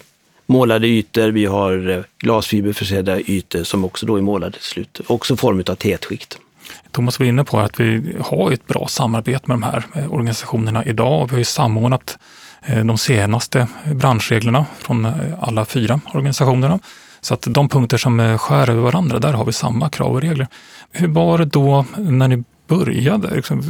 målade 0.45 0.87
ytor, 0.87 1.27
vi 1.27 1.45
har 1.45 1.89
eh, 1.89 2.03
glasfiberförsedda 2.17 3.19
ytor 3.19 3.63
som 3.63 3.85
också 3.85 4.05
då 4.05 4.17
är 4.17 4.21
målade 4.21 4.51
till 4.51 4.63
slut. 4.63 5.01
Också 5.07 5.37
form 5.37 5.63
av 5.69 5.75
tätskikt. 5.75 6.37
Thomas 6.91 7.19
var 7.19 7.25
inne 7.25 7.43
på 7.43 7.59
att 7.59 7.79
vi 7.79 8.15
har 8.19 8.51
ett 8.51 8.67
bra 8.67 8.87
samarbete 8.87 9.43
med 9.47 9.53
de 9.55 9.63
här 9.63 9.83
eh, 9.95 10.13
organisationerna 10.13 10.85
idag. 10.85 11.25
Vi 11.25 11.31
har 11.31 11.37
ju 11.37 11.45
samordnat 11.45 12.17
eh, 12.65 12.85
de 12.85 12.97
senaste 12.97 13.67
branschreglerna 13.85 14.65
från 14.79 15.07
alla 15.41 15.65
fyra 15.65 16.01
organisationerna. 16.13 16.79
Så 17.21 17.33
att 17.33 17.47
de 17.49 17.69
punkter 17.69 17.97
som 17.97 18.37
skär 18.37 18.69
över 18.69 18.81
varandra, 18.81 19.19
där 19.19 19.33
har 19.33 19.45
vi 19.45 19.53
samma 19.53 19.89
krav 19.89 20.11
och 20.11 20.21
regler. 20.21 20.47
Hur 20.91 21.07
var 21.07 21.37
det 21.37 21.45
då 21.45 21.85
när 21.97 22.27
ni 22.27 22.43
började? 22.67 23.35
Liksom, 23.35 23.63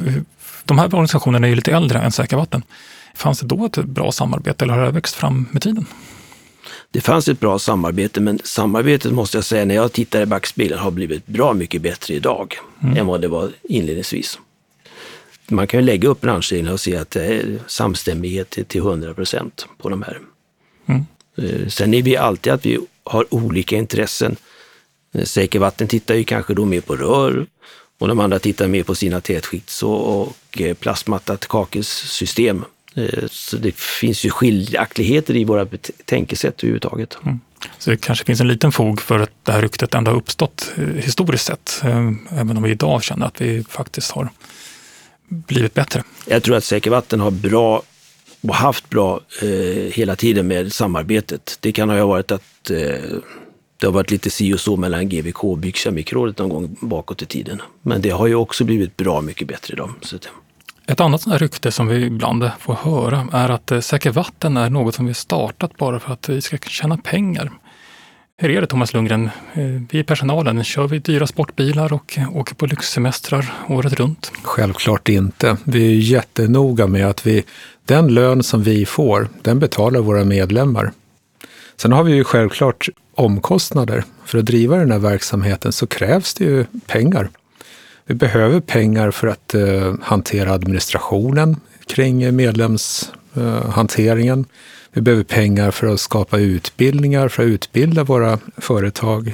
de 0.66 0.80
här 0.80 0.86
organisationerna 0.86 1.48
är 1.48 1.50
ju 1.50 1.56
lite 1.56 1.72
äldre 1.72 2.00
än 2.00 2.12
Säkra 2.12 2.38
Vatten. 2.38 2.64
Fanns 3.14 3.40
det 3.40 3.46
då 3.46 3.66
ett 3.66 3.76
bra 3.76 4.12
samarbete 4.12 4.66
eller 4.66 4.74
har 4.74 4.86
det 4.86 4.92
växt 4.92 5.16
fram 5.16 5.46
med 5.52 5.62
tiden? 5.62 5.86
Det 6.92 7.02
fanns 7.02 7.28
ett 7.28 7.40
bra 7.40 7.60
samarbete, 7.60 8.22
men 8.22 8.40
samarbetet 8.44 9.14
måste 9.14 9.38
jag 9.38 9.46
säga, 9.46 9.66
när 9.66 9.76
jag 9.76 9.92
tittar 9.92 10.22
i 10.22 10.26
backspegeln, 10.26 10.80
har 10.80 10.92
blivit 10.92 11.28
bra 11.28 11.54
mycket 11.54 11.82
bättre 11.82 12.14
idag 12.14 12.56
mm. 12.84 12.98
än 12.98 13.06
vad 13.06 13.22
det 13.22 13.28
var 13.28 13.52
inledningsvis 13.64 14.40
man 15.48 15.68
kan 15.68 15.80
ju 15.80 15.86
lägga 15.86 16.10
upp 16.10 16.22
branschreglerna 16.22 16.74
och 16.74 16.80
se 16.80 16.98
att 16.98 17.12
det 17.12 17.26
är 17.26 17.60
samstämmighet 17.68 18.68
till 18.68 18.82
100 18.82 19.14
procent 19.14 19.68
på 19.78 19.90
de 19.90 20.02
här. 20.02 20.20
Mm. 20.86 21.06
Eh, 21.38 21.68
sen 21.68 21.94
är 21.94 22.02
vi 22.02 22.18
alltid 22.18 22.54
att 22.54 22.66
vi 22.66 22.80
har 23.04 23.34
olika 23.34 23.76
intressen. 23.76 24.36
Eh, 25.14 25.24
Säker 25.24 25.60
vatten 25.60 25.88
tittar 25.88 26.16
ju 26.16 26.24
kanske 26.24 26.54
då 26.54 26.66
mer 26.66 26.82
på 26.82 26.96
rör 26.96 27.46
och 28.00 28.08
de 28.08 28.20
andra 28.20 28.40
tittar 28.40 28.68
mer 28.68 28.84
på 28.84 28.96
sina 28.96 29.22
tätskikt 29.22 29.82
och 29.84 30.62
eh, 30.62 30.74
plastmattat 30.74 31.48
kakelsystem. 31.48 32.66
Så 33.30 33.58
det 33.58 33.76
finns 33.76 34.26
ju 34.26 34.30
skiljaktigheter 34.30 35.36
i 35.36 35.44
våra 35.44 35.68
tänkesätt 36.06 36.64
överhuvudtaget. 36.64 37.18
Mm. 37.26 37.40
Så 37.78 37.90
det 37.90 37.98
kanske 37.98 38.26
finns 38.26 38.42
en 38.42 38.48
liten 38.48 38.72
fog 38.72 39.02
för 39.02 39.20
att 39.20 39.32
det 39.44 39.52
här 39.52 39.62
ryktet 39.62 39.94
ändå 39.94 40.12
har 40.12 40.18
uppstått 40.18 40.74
historiskt 40.96 41.46
sett, 41.46 41.82
även 42.32 42.58
om 42.58 42.64
vi 42.64 42.72
idag 42.72 43.04
känner 43.04 43.26
att 43.26 43.42
vi 43.42 43.64
faktiskt 43.64 44.12
har 44.12 44.30
blivit 45.28 45.74
bättre? 45.74 46.04
Jag 46.26 46.44
tror 46.44 46.56
att 46.56 46.64
Säker 46.64 46.92
Vatten 46.92 47.20
har 47.20 47.32
bra 47.32 47.84
och 48.42 48.56
haft 48.56 48.90
bra 48.90 49.20
eh, 49.42 49.48
hela 49.94 50.16
tiden 50.16 50.48
med 50.48 50.74
samarbetet. 50.74 51.58
Det 51.60 51.72
kan 51.72 51.90
ha 51.90 52.06
varit 52.06 52.32
att 52.32 52.70
eh, 52.70 52.78
det 53.78 53.88
har 53.88 53.92
varit 53.92 54.12
lite 54.12 54.30
si 54.30 54.54
och 54.54 54.60
så 54.60 54.78
mellan 54.78 55.10
GVK 55.10 55.44
och 55.44 55.58
Byggkemikrådet 55.58 56.38
någon 56.38 56.50
gång 56.50 56.76
bakåt 56.82 57.22
i 57.22 57.26
tiden. 57.26 57.62
Men 57.82 58.02
det 58.02 58.10
har 58.10 58.28
ju 58.28 58.36
också 58.36 58.64
blivit 58.64 58.98
bra 58.98 59.22
mycket 59.22 59.48
bättre 59.48 59.74
idag. 59.74 59.94
Så. 60.02 60.18
Ett 60.88 61.00
annat 61.00 61.22
sånt 61.22 61.42
rykte 61.42 61.72
som 61.72 61.88
vi 61.88 62.06
ibland 62.06 62.52
får 62.60 62.74
höra 62.74 63.28
är 63.32 63.50
att 63.50 63.72
eh, 63.72 63.80
Säker 63.80 64.12
Vatten 64.12 64.58
är 64.58 64.70
något 64.70 64.96
som 64.96 65.06
vi 65.06 65.14
startat 65.14 65.78
bara 65.78 66.00
för 66.00 66.14
att 66.14 66.30
vi 66.30 66.42
ska 66.42 66.58
tjäna 66.58 66.98
pengar. 66.98 67.52
Hur 68.38 68.50
är 68.50 68.62
det 68.62 68.68
Thomas 68.68 68.94
Lundgren? 68.94 69.30
Eh, 69.54 69.64
vi 69.92 70.00
i 70.00 70.04
personalen, 70.04 70.64
kör 70.64 70.88
vi 70.88 71.00
dyra 71.00 71.28
sportbilar 71.28 71.94
och 71.94 72.20
åker 72.34 72.56
på 72.56 72.66
lyxsemestrar 72.66 73.54
året 73.70 73.94
runt? 73.94 74.32
Självklart 74.44 75.10
inte. 75.10 75.58
Vi 75.64 75.88
är 75.88 76.00
jättenoga 76.00 76.88
med 76.88 77.08
att 77.08 77.28
vi, 77.28 77.44
den 77.86 78.08
lön 78.08 78.44
som 78.44 78.64
vi 78.64 78.86
får, 78.86 79.28
den 79.42 79.60
betalar 79.60 80.00
våra 80.00 80.24
medlemmar. 80.24 80.92
Sen 81.76 81.92
har 81.92 82.04
vi 82.04 82.14
ju 82.14 82.24
självklart 82.24 82.90
omkostnader. 83.16 84.04
För 84.26 84.38
att 84.38 84.46
driva 84.46 84.78
den 84.78 84.92
här 84.92 85.00
verksamheten 85.00 85.72
så 85.72 85.88
krävs 85.88 86.34
det 86.34 86.44
ju 86.46 86.66
pengar. 86.88 87.30
Vi 88.06 88.16
behöver 88.16 88.60
pengar 88.60 89.12
för 89.12 89.28
att 89.28 89.54
eh, 89.54 89.94
hantera 90.02 90.54
administrationen 90.54 91.56
kring 91.88 92.36
medlemshanteringen. 92.36 94.40
Eh, 94.40 94.46
vi 94.94 95.02
behöver 95.02 95.24
pengar 95.24 95.72
för 95.72 95.88
att 95.88 96.00
skapa 96.00 96.40
utbildningar, 96.40 97.28
för 97.28 97.44
att 97.44 97.48
utbilda 97.48 98.04
våra 98.04 98.40
företag. 98.58 99.34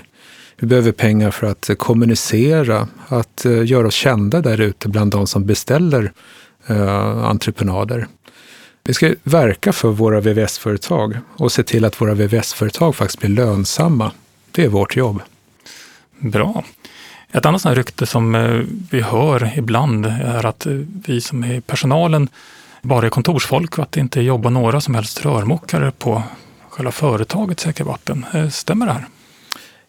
Vi 0.57 0.67
behöver 0.67 0.91
pengar 0.91 1.31
för 1.31 1.47
att 1.47 1.69
kommunicera, 1.77 2.87
att 3.07 3.45
eh, 3.45 3.65
göra 3.65 3.87
oss 3.87 3.93
kända 3.93 4.41
där 4.41 4.61
ute 4.61 4.89
bland 4.89 5.11
de 5.11 5.27
som 5.27 5.45
beställer 5.45 6.11
eh, 6.67 7.25
entreprenader. 7.25 8.07
Vi 8.83 8.93
ska 8.93 9.13
verka 9.23 9.73
för 9.73 9.89
våra 9.89 10.21
VVS-företag 10.21 11.17
och 11.37 11.51
se 11.51 11.63
till 11.63 11.85
att 11.85 12.01
våra 12.01 12.13
VVS-företag 12.13 12.95
faktiskt 12.95 13.19
blir 13.19 13.29
lönsamma. 13.29 14.11
Det 14.51 14.63
är 14.63 14.69
vårt 14.69 14.95
jobb. 14.95 15.21
Bra. 16.19 16.63
Ett 17.31 17.45
annat 17.45 17.61
sånt 17.61 17.77
rykte 17.77 18.05
som 18.05 18.35
eh, 18.35 18.61
vi 18.91 19.01
hör 19.01 19.51
ibland 19.55 20.05
är 20.05 20.45
att 20.45 20.65
eh, 20.65 20.73
vi 21.05 21.21
som 21.21 21.43
är 21.43 21.61
personalen 21.61 22.29
bara 22.81 23.05
är 23.05 23.09
kontorsfolk 23.09 23.77
och 23.77 23.83
att 23.83 23.91
det 23.91 23.99
inte 23.99 24.21
jobbar 24.21 24.49
några 24.49 24.81
som 24.81 24.95
helst 24.95 25.25
rörmokare 25.25 25.91
på 25.91 26.23
själva 26.69 26.91
företaget 26.91 27.59
Säker 27.59 27.83
Vatten. 27.83 28.25
Eh, 28.33 28.49
stämmer 28.49 28.85
det 28.85 28.91
här? 28.91 29.05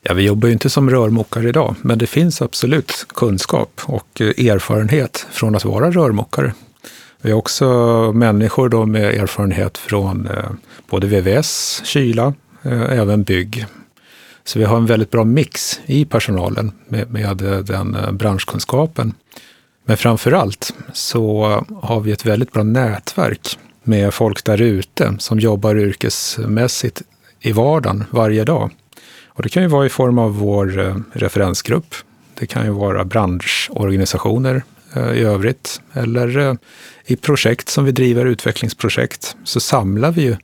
Ja, 0.02 0.14
vi 0.14 0.22
jobbar 0.22 0.48
ju 0.48 0.52
inte 0.52 0.70
som 0.70 0.90
rörmokare 0.90 1.48
idag, 1.48 1.74
men 1.82 1.98
det 1.98 2.06
finns 2.06 2.42
absolut 2.42 3.06
kunskap 3.08 3.80
och 3.84 4.20
erfarenhet 4.20 5.26
från 5.30 5.54
att 5.54 5.64
vara 5.64 5.90
rörmokare. 5.90 6.52
Vi 7.22 7.30
har 7.30 7.38
också 7.38 7.66
människor 8.14 8.68
då 8.68 8.86
med 8.86 9.14
erfarenhet 9.14 9.78
från 9.78 10.28
både 10.90 11.06
VVS, 11.06 11.80
kyla, 11.84 12.34
även 12.88 13.22
bygg. 13.22 13.66
Så 14.50 14.58
vi 14.58 14.64
har 14.64 14.76
en 14.76 14.86
väldigt 14.86 15.10
bra 15.10 15.24
mix 15.24 15.80
i 15.86 16.04
personalen 16.04 16.72
med, 16.88 17.10
med 17.10 17.36
den 17.66 17.94
eh, 17.94 18.12
branschkunskapen. 18.12 19.14
Men 19.84 19.96
framför 19.96 20.32
allt 20.32 20.74
så 20.92 21.44
har 21.82 22.00
vi 22.00 22.12
ett 22.12 22.26
väldigt 22.26 22.52
bra 22.52 22.62
nätverk 22.62 23.58
med 23.82 24.14
folk 24.14 24.44
där 24.44 24.60
ute 24.60 25.14
som 25.18 25.40
jobbar 25.40 25.76
yrkesmässigt 25.76 27.02
i 27.40 27.52
vardagen 27.52 28.04
varje 28.10 28.44
dag. 28.44 28.70
Och 29.26 29.42
det 29.42 29.48
kan 29.48 29.62
ju 29.62 29.68
vara 29.68 29.86
i 29.86 29.88
form 29.88 30.18
av 30.18 30.38
vår 30.38 30.78
eh, 30.80 30.96
referensgrupp. 31.12 31.94
Det 32.34 32.46
kan 32.46 32.64
ju 32.64 32.70
vara 32.70 33.04
branschorganisationer 33.04 34.62
eh, 34.94 35.12
i 35.12 35.20
övrigt 35.20 35.80
eller 35.92 36.58
i 37.04 37.16
projekt 37.16 37.68
som 37.68 37.84
vi 37.84 37.92
driver, 37.92 38.26
utvecklingsprojekt, 38.26 39.36
så 39.44 39.60
samlar 39.60 40.12
vi 40.12 40.22
ju 40.22 40.36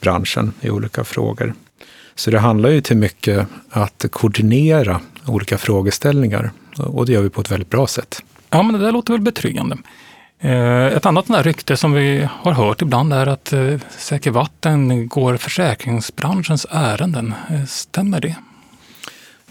branschen 0.00 0.52
i 0.60 0.70
olika 0.70 1.04
frågor. 1.04 1.54
Så 2.14 2.30
det 2.30 2.38
handlar 2.38 2.70
ju 2.70 2.80
till 2.80 2.96
mycket 2.96 3.46
att 3.70 4.04
koordinera 4.10 5.00
olika 5.26 5.58
frågeställningar 5.58 6.50
och 6.78 7.06
det 7.06 7.12
gör 7.12 7.22
vi 7.22 7.30
på 7.30 7.40
ett 7.40 7.50
väldigt 7.50 7.70
bra 7.70 7.86
sätt. 7.86 8.22
Ja, 8.50 8.62
men 8.62 8.72
det 8.72 8.84
där 8.86 8.92
låter 8.92 9.12
väl 9.12 9.22
betryggande. 9.22 9.76
Eh, 10.40 10.86
ett 10.86 11.06
annat 11.06 11.26
sånt 11.26 11.46
rykte 11.46 11.76
som 11.76 11.92
vi 11.92 12.28
har 12.32 12.52
hört 12.52 12.82
ibland 12.82 13.12
är 13.12 13.26
att 13.26 13.52
eh, 13.52 13.78
Säker 13.98 14.30
Vatten 14.30 15.08
går 15.08 15.36
försäkringsbranschens 15.36 16.66
ärenden. 16.70 17.34
Eh, 17.50 17.64
stämmer 17.64 18.20
det? 18.20 18.36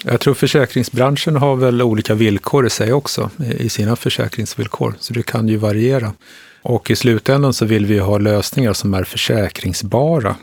Jag 0.04 0.20
tror 0.20 0.34
försäkringsbranschen 0.34 1.36
har 1.36 1.56
väl 1.56 1.82
olika 1.82 2.14
villkor 2.14 2.66
i 2.66 2.70
sig 2.70 2.94
också, 2.94 3.30
i 3.60 3.70
sina 3.70 3.96
försäkringsvillkor, 3.96 4.96
så 5.00 5.14
det 5.14 5.24
kan 5.24 5.48
ju 5.48 5.58
variera. 5.58 6.14
Och 6.62 6.92
i 6.92 6.96
slutändan 6.96 7.54
så 7.54 7.66
vill 7.66 7.86
vi 7.86 8.00
ha 8.00 8.18
lösningar 8.18 8.74
som 8.74 8.94
är 8.94 9.04
försäkringsbara. 9.04 10.36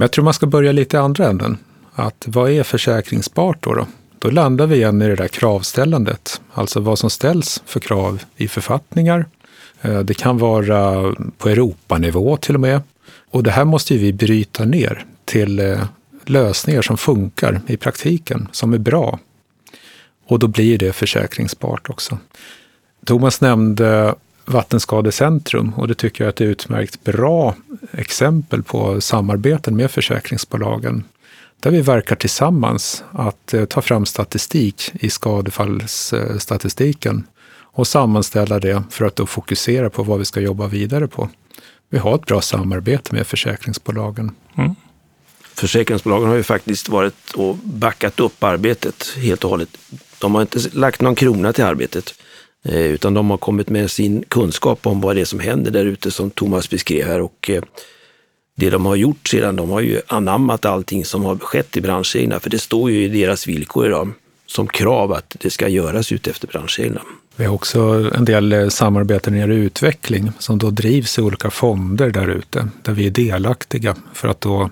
Men 0.00 0.04
jag 0.04 0.10
tror 0.12 0.24
man 0.24 0.34
ska 0.34 0.46
börja 0.46 0.72
lite 0.72 0.96
i 0.96 1.00
andra 1.00 1.28
änden. 1.28 1.58
Att 1.92 2.24
vad 2.28 2.50
är 2.50 2.62
försäkringsbart 2.62 3.62
då? 3.62 3.74
Då, 3.74 3.86
då 4.18 4.30
landar 4.30 4.66
vi 4.66 4.76
igen 4.76 5.02
i 5.02 5.08
det 5.08 5.16
där 5.16 5.28
kravställandet, 5.28 6.40
alltså 6.52 6.80
vad 6.80 6.98
som 6.98 7.10
ställs 7.10 7.62
för 7.66 7.80
krav 7.80 8.22
i 8.36 8.48
författningar, 8.48 9.26
eh, 9.82 9.98
det 9.98 10.14
kan 10.14 10.38
vara 10.38 11.12
på 11.38 11.48
Europanivå 11.48 12.36
till 12.36 12.54
och 12.54 12.60
med. 12.60 12.82
Och 13.30 13.42
det 13.42 13.50
här 13.50 13.64
måste 13.64 13.96
vi 13.96 14.12
bryta 14.12 14.64
ner 14.64 15.04
till 15.24 15.58
eh, 15.58 15.84
lösningar 16.24 16.82
som 16.82 16.98
funkar 16.98 17.60
i 17.66 17.76
praktiken, 17.76 18.48
som 18.52 18.72
är 18.72 18.78
bra. 18.78 19.18
Och 20.26 20.38
då 20.38 20.46
blir 20.46 20.78
det 20.78 20.92
försäkringsbart 20.92 21.90
också. 21.90 22.18
Thomas 23.06 23.40
nämnde 23.40 24.14
Vattenskadecentrum 24.50 25.72
och 25.76 25.88
det 25.88 25.94
tycker 25.94 26.24
jag 26.24 26.28
är 26.28 26.32
ett 26.32 26.40
utmärkt 26.40 27.04
bra 27.04 27.54
exempel 27.92 28.62
på 28.62 29.00
samarbeten 29.00 29.76
med 29.76 29.90
försäkringsbolagen. 29.90 31.04
Där 31.60 31.70
vi 31.70 31.80
verkar 31.80 32.16
tillsammans 32.16 33.04
att 33.12 33.54
eh, 33.54 33.64
ta 33.64 33.82
fram 33.82 34.06
statistik 34.06 34.90
i 34.94 35.10
skadefallsstatistiken 35.10 37.26
och 37.72 37.86
sammanställa 37.86 38.58
det 38.58 38.82
för 38.90 39.04
att 39.04 39.16
då 39.16 39.26
fokusera 39.26 39.90
på 39.90 40.02
vad 40.02 40.18
vi 40.18 40.24
ska 40.24 40.40
jobba 40.40 40.66
vidare 40.66 41.08
på. 41.08 41.28
Vi 41.88 41.98
har 41.98 42.14
ett 42.14 42.26
bra 42.26 42.40
samarbete 42.40 43.14
med 43.14 43.26
försäkringsbolagen. 43.26 44.34
Mm. 44.56 44.74
Försäkringsbolagen 45.54 46.28
har 46.28 46.36
ju 46.36 46.42
faktiskt 46.42 46.88
varit 46.88 47.30
och 47.34 47.56
backat 47.56 48.20
upp 48.20 48.44
arbetet 48.44 49.14
helt 49.16 49.44
och 49.44 49.50
hållet. 49.50 49.68
De 50.18 50.34
har 50.34 50.42
inte 50.42 50.58
lagt 50.72 51.00
någon 51.00 51.14
krona 51.14 51.52
till 51.52 51.64
arbetet, 51.64 52.14
Eh, 52.64 52.80
utan 52.80 53.14
de 53.14 53.30
har 53.30 53.38
kommit 53.38 53.68
med 53.68 53.90
sin 53.90 54.24
kunskap 54.28 54.86
om 54.86 55.00
vad 55.00 55.16
det 55.16 55.20
är 55.20 55.24
som 55.24 55.40
händer 55.40 55.70
där 55.70 55.84
ute 55.84 56.10
som 56.10 56.30
Thomas 56.30 56.70
beskrev 56.70 57.06
här. 57.06 57.20
Och 57.20 57.50
eh, 57.50 57.62
det 58.56 58.70
de 58.70 58.86
har 58.86 58.96
gjort 58.96 59.28
sedan, 59.28 59.56
de 59.56 59.70
har 59.70 59.80
ju 59.80 60.00
anammat 60.06 60.64
allting 60.64 61.04
som 61.04 61.24
har 61.24 61.36
skett 61.36 61.76
i 61.76 61.80
branschreglerna, 61.80 62.40
för 62.40 62.50
det 62.50 62.58
står 62.58 62.90
ju 62.90 63.04
i 63.04 63.08
deras 63.08 63.46
villkor 63.46 63.86
idag 63.86 64.12
som 64.46 64.66
krav 64.66 65.12
att 65.12 65.36
det 65.40 65.50
ska 65.50 65.68
göras 65.68 66.12
utefter 66.12 66.48
branschreglerna. 66.48 67.02
Vi 67.36 67.44
har 67.44 67.54
också 67.54 68.10
en 68.14 68.24
del 68.24 68.52
eh, 68.52 68.68
samarbeten 68.68 69.32
när 69.32 69.40
det 69.40 69.52
gäller 69.52 69.64
utveckling 69.64 70.32
som 70.38 70.58
då 70.58 70.70
drivs 70.70 71.18
i 71.18 71.22
olika 71.22 71.50
fonder 71.50 72.10
där 72.10 72.28
ute, 72.28 72.68
där 72.82 72.92
vi 72.92 73.06
är 73.06 73.10
delaktiga 73.10 73.96
för 74.14 74.28
att 74.28 74.40
då 74.40 74.70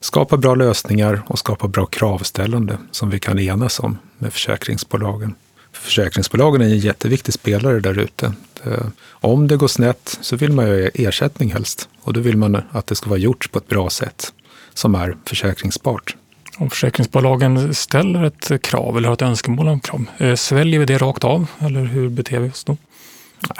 skapa 0.00 0.36
bra 0.36 0.54
lösningar 0.54 1.22
och 1.26 1.38
skapa 1.38 1.68
bra 1.68 1.86
kravställande 1.86 2.78
som 2.90 3.10
vi 3.10 3.18
kan 3.18 3.38
enas 3.38 3.80
om 3.80 3.98
med 4.18 4.32
försäkringsbolagen. 4.32 5.34
Försäkringsbolagen 5.80 6.60
är 6.62 6.66
en 6.66 6.78
jätteviktig 6.78 7.34
spelare 7.34 7.80
där 7.80 7.98
ute. 7.98 8.32
Om 9.10 9.48
det 9.48 9.56
går 9.56 9.68
snett 9.68 10.18
så 10.20 10.36
vill 10.36 10.52
man 10.52 10.66
ju 10.66 10.90
ersättning 10.94 11.52
helst 11.52 11.88
och 12.02 12.12
då 12.12 12.20
vill 12.20 12.36
man 12.36 12.62
att 12.70 12.86
det 12.86 12.94
ska 12.94 13.10
vara 13.10 13.18
gjort 13.18 13.52
på 13.52 13.58
ett 13.58 13.68
bra 13.68 13.90
sätt 13.90 14.32
som 14.74 14.94
är 14.94 15.16
försäkringsbart. 15.24 16.16
Om 16.58 16.70
försäkringsbolagen 16.70 17.74
ställer 17.74 18.24
ett 18.24 18.62
krav 18.62 18.96
eller 18.96 19.08
har 19.08 19.14
ett 19.14 19.22
önskemål 19.22 19.68
om 19.68 19.80
krav, 19.80 20.04
eh, 20.18 20.34
sväljer 20.34 20.80
vi 20.80 20.86
det 20.86 20.98
rakt 20.98 21.24
av 21.24 21.46
eller 21.58 21.84
hur 21.84 22.08
beter 22.08 22.38
vi 22.38 22.50
oss 22.50 22.64
då? 22.64 22.76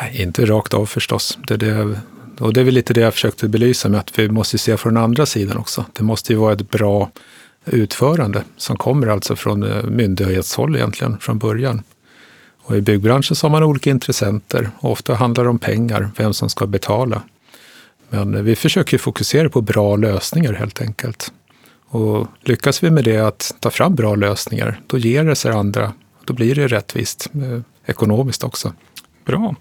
Nej, 0.00 0.22
inte 0.22 0.44
rakt 0.44 0.74
av 0.74 0.86
förstås. 0.86 1.38
Det, 1.48 1.56
det, 1.56 1.98
och 2.38 2.52
det 2.52 2.60
är 2.60 2.64
väl 2.64 2.74
lite 2.74 2.94
det 2.94 3.00
jag 3.00 3.14
försökte 3.14 3.48
belysa 3.48 3.88
med 3.88 4.00
att 4.00 4.18
vi 4.18 4.28
måste 4.28 4.58
se 4.58 4.76
från 4.76 4.96
andra 4.96 5.26
sidan 5.26 5.56
också. 5.56 5.84
Det 5.92 6.02
måste 6.02 6.32
ju 6.32 6.38
vara 6.38 6.52
ett 6.52 6.70
bra 6.70 7.10
utförande 7.64 8.42
som 8.56 8.76
kommer 8.76 9.06
alltså 9.06 9.36
från 9.36 9.62
eh, 9.62 9.82
myndighetshåll 9.82 10.76
egentligen 10.76 11.18
från 11.18 11.38
början. 11.38 11.82
Och 12.68 12.76
i 12.76 12.80
byggbranschen 12.80 13.36
så 13.36 13.46
har 13.46 13.50
man 13.50 13.62
olika 13.62 13.90
intressenter. 13.90 14.70
Ofta 14.80 15.14
handlar 15.14 15.44
det 15.44 15.50
om 15.50 15.58
pengar, 15.58 16.10
vem 16.16 16.34
som 16.34 16.50
ska 16.50 16.66
betala. 16.66 17.22
Men 18.08 18.44
vi 18.44 18.56
försöker 18.56 18.98
fokusera 18.98 19.48
på 19.48 19.60
bra 19.60 19.96
lösningar 19.96 20.52
helt 20.52 20.80
enkelt. 20.80 21.32
Och 21.88 22.26
lyckas 22.40 22.82
vi 22.82 22.90
med 22.90 23.04
det, 23.04 23.18
att 23.18 23.54
ta 23.60 23.70
fram 23.70 23.94
bra 23.94 24.14
lösningar, 24.14 24.80
då 24.86 24.98
ger 24.98 25.24
det 25.24 25.36
sig 25.36 25.52
andra. 25.52 25.92
Då 26.24 26.32
blir 26.32 26.54
det 26.54 26.68
rättvist 26.68 27.28
eh, 27.34 27.60
ekonomiskt 27.86 28.44
också. 28.44 28.72
Bra. 29.24 29.54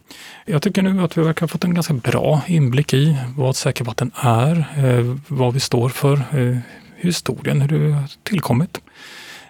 Jag 0.45 0.61
tycker 0.61 0.81
nu 0.81 1.03
att 1.03 1.17
vi 1.17 1.21
verkar 1.21 1.41
ha 1.41 1.47
fått 1.47 1.63
en 1.63 1.73
ganska 1.73 1.93
bra 1.93 2.41
inblick 2.47 2.93
i 2.93 3.17
vad 3.37 3.55
säkervatten 3.55 4.11
är, 4.15 4.55
eh, 4.77 5.15
vad 5.27 5.53
vi 5.53 5.59
står 5.59 5.89
för, 5.89 6.13
eh, 6.13 6.57
historien, 6.97 7.61
hur 7.61 7.79
det 7.79 7.93
har 7.93 8.09
tillkommit. 8.23 8.81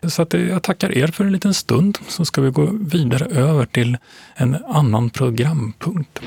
Så 0.09 0.21
att 0.21 0.33
jag 0.33 0.63
tackar 0.63 0.97
er 0.97 1.07
för 1.07 1.23
en 1.23 1.31
liten 1.31 1.53
stund 1.53 1.97
så 2.07 2.25
ska 2.25 2.41
vi 2.41 2.49
gå 2.49 2.69
vidare 2.71 3.25
över 3.25 3.65
till 3.65 3.97
en 4.35 4.57
annan 4.67 5.09
programpunkt. 5.09 6.19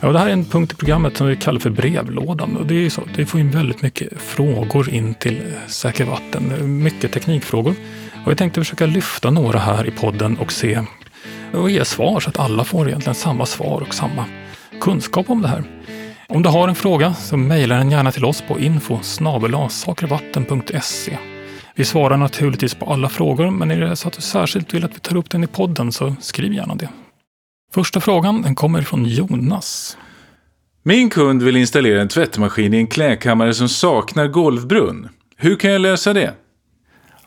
Ja, 0.00 0.12
det 0.12 0.18
här 0.18 0.26
är 0.26 0.32
en 0.32 0.44
punkt 0.44 0.72
i 0.72 0.76
programmet 0.76 1.16
som 1.16 1.26
vi 1.26 1.36
kallar 1.36 1.60
för 1.60 1.70
brevlådan. 1.70 2.56
Och 2.56 2.66
det 2.66 2.86
är 2.86 2.90
så, 2.90 3.02
vi 3.16 3.26
får 3.26 3.40
in 3.40 3.50
väldigt 3.50 3.82
mycket 3.82 4.20
frågor 4.20 4.90
in 4.90 5.14
till 5.14 5.42
Säker 5.66 6.04
Vatten. 6.04 6.82
Mycket 6.82 7.12
teknikfrågor. 7.12 7.74
Och 8.24 8.30
jag 8.30 8.38
tänkte 8.38 8.60
försöka 8.60 8.86
lyfta 8.86 9.30
några 9.30 9.58
här 9.58 9.86
i 9.86 9.90
podden 9.90 10.36
och 10.36 10.52
se 10.52 10.82
och 11.52 11.70
ge 11.70 11.84
svar 11.84 12.20
så 12.20 12.28
att 12.28 12.38
alla 12.38 12.64
får 12.64 12.88
egentligen 12.88 13.14
samma 13.14 13.46
svar 13.46 13.80
och 13.80 13.94
samma 13.94 14.24
kunskap 14.80 15.30
om 15.30 15.42
det 15.42 15.48
här. 15.48 15.64
Om 16.28 16.42
du 16.42 16.48
har 16.48 16.68
en 16.68 16.74
fråga 16.74 17.14
så 17.14 17.36
mejla 17.36 17.76
den 17.76 17.90
gärna 17.90 18.12
till 18.12 18.24
oss 18.24 18.42
på 18.48 18.60
info 18.60 18.98
sakervatten.se. 19.02 21.18
Vi 21.78 21.84
svarar 21.84 22.16
naturligtvis 22.16 22.74
på 22.74 22.92
alla 22.92 23.08
frågor, 23.08 23.50
men 23.50 23.70
är 23.70 23.80
det 23.80 23.96
så 23.96 24.08
att 24.08 24.14
du 24.14 24.22
särskilt 24.22 24.74
vill 24.74 24.84
att 24.84 24.94
vi 24.94 24.98
tar 24.98 25.16
upp 25.16 25.30
den 25.30 25.44
i 25.44 25.46
podden 25.46 25.92
så 25.92 26.16
skriv 26.20 26.52
gärna 26.52 26.74
det. 26.74 26.88
Första 27.74 28.00
frågan 28.00 28.42
den 28.42 28.54
kommer 28.54 28.82
från 28.82 29.04
Jonas. 29.04 29.98
Min 30.82 31.10
kund 31.10 31.42
vill 31.42 31.56
installera 31.56 32.00
en 32.00 32.08
tvättmaskin 32.08 32.74
i 32.74 32.76
en 32.76 32.86
klädkammare 32.86 33.54
som 33.54 33.68
saknar 33.68 34.26
golvbrunn. 34.26 35.08
Hur 35.36 35.56
kan 35.56 35.70
jag 35.70 35.80
lösa 35.80 36.12
det? 36.12 36.34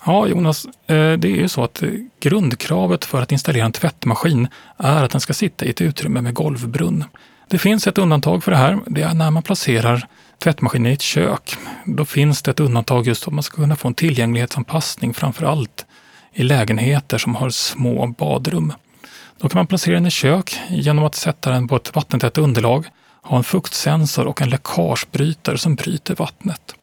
Ja, 0.06 0.28
Jonas, 0.28 0.66
eh, 0.66 1.14
det 1.14 1.28
är 1.28 1.36
ju 1.36 1.48
så 1.48 1.64
att 1.64 1.84
eh, 1.84 1.90
grundkravet 2.20 3.06
för 3.06 3.22
att 3.22 3.32
installera 3.32 3.66
en 3.66 3.72
tvättmaskin 3.72 4.48
är 4.78 5.04
att 5.04 5.12
den 5.12 5.22
ska 5.22 5.34
sitta 5.34 5.66
i 5.66 5.70
ett 5.70 5.82
utrymme 5.82 6.22
med 6.22 6.34
golvbrunn. 6.34 7.04
Det 7.48 7.58
finns 7.58 7.88
ett 7.88 7.98
undantag 7.98 8.44
för 8.44 8.52
det 8.52 8.58
här. 8.58 8.80
Det 8.86 9.02
är 9.02 9.14
när 9.14 9.32
man 9.32 9.44
placerar 9.44 10.08
tvättmaskinen 10.40 10.92
i 10.92 10.94
ett 10.94 11.02
kök. 11.02 11.58
Då 11.86 12.06
finns 12.06 12.42
det 12.42 12.52
ett 12.52 12.60
undantag 12.60 13.08
just 13.08 13.28
om 13.28 13.32
att 13.32 13.36
man 13.36 13.44
ska 13.44 13.56
kunna 13.56 13.76
få 13.76 13.88
en 13.88 13.94
tillgänglighetsanpassning, 13.94 15.14
framför 15.14 15.46
allt 15.46 15.86
i 16.34 16.44
lägenheter 16.44 17.18
som 17.18 17.36
har 17.36 17.50
små 17.50 18.08
badrum. 18.08 18.74
Då 19.38 19.50
kan 19.50 19.60
man 19.60 19.68
placera 19.68 19.96
den 19.96 20.06
i 20.06 20.12
kök 20.12 20.60
genom 20.70 21.06
att 21.06 21.16
sätta 21.16 21.52
den 21.52 21.68
på 21.68 21.76
ett 21.76 21.96
vattentätt 21.96 22.38
underlag, 22.38 22.86
ha 23.22 23.38
en 23.38 23.44
fuktsensor 23.44 24.28
och 24.28 24.42
en 24.42 24.50
läckagebrytare 24.50 25.58
som 25.58 25.76
bryter 25.76 26.16
vattnet. 26.16 26.76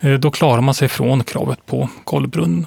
Eh, 0.00 0.14
då 0.14 0.30
klarar 0.30 0.60
man 0.60 0.74
sig 0.74 0.88
från 0.88 1.24
kravet 1.24 1.66
på 1.66 1.88
golvbrunn. 2.04 2.66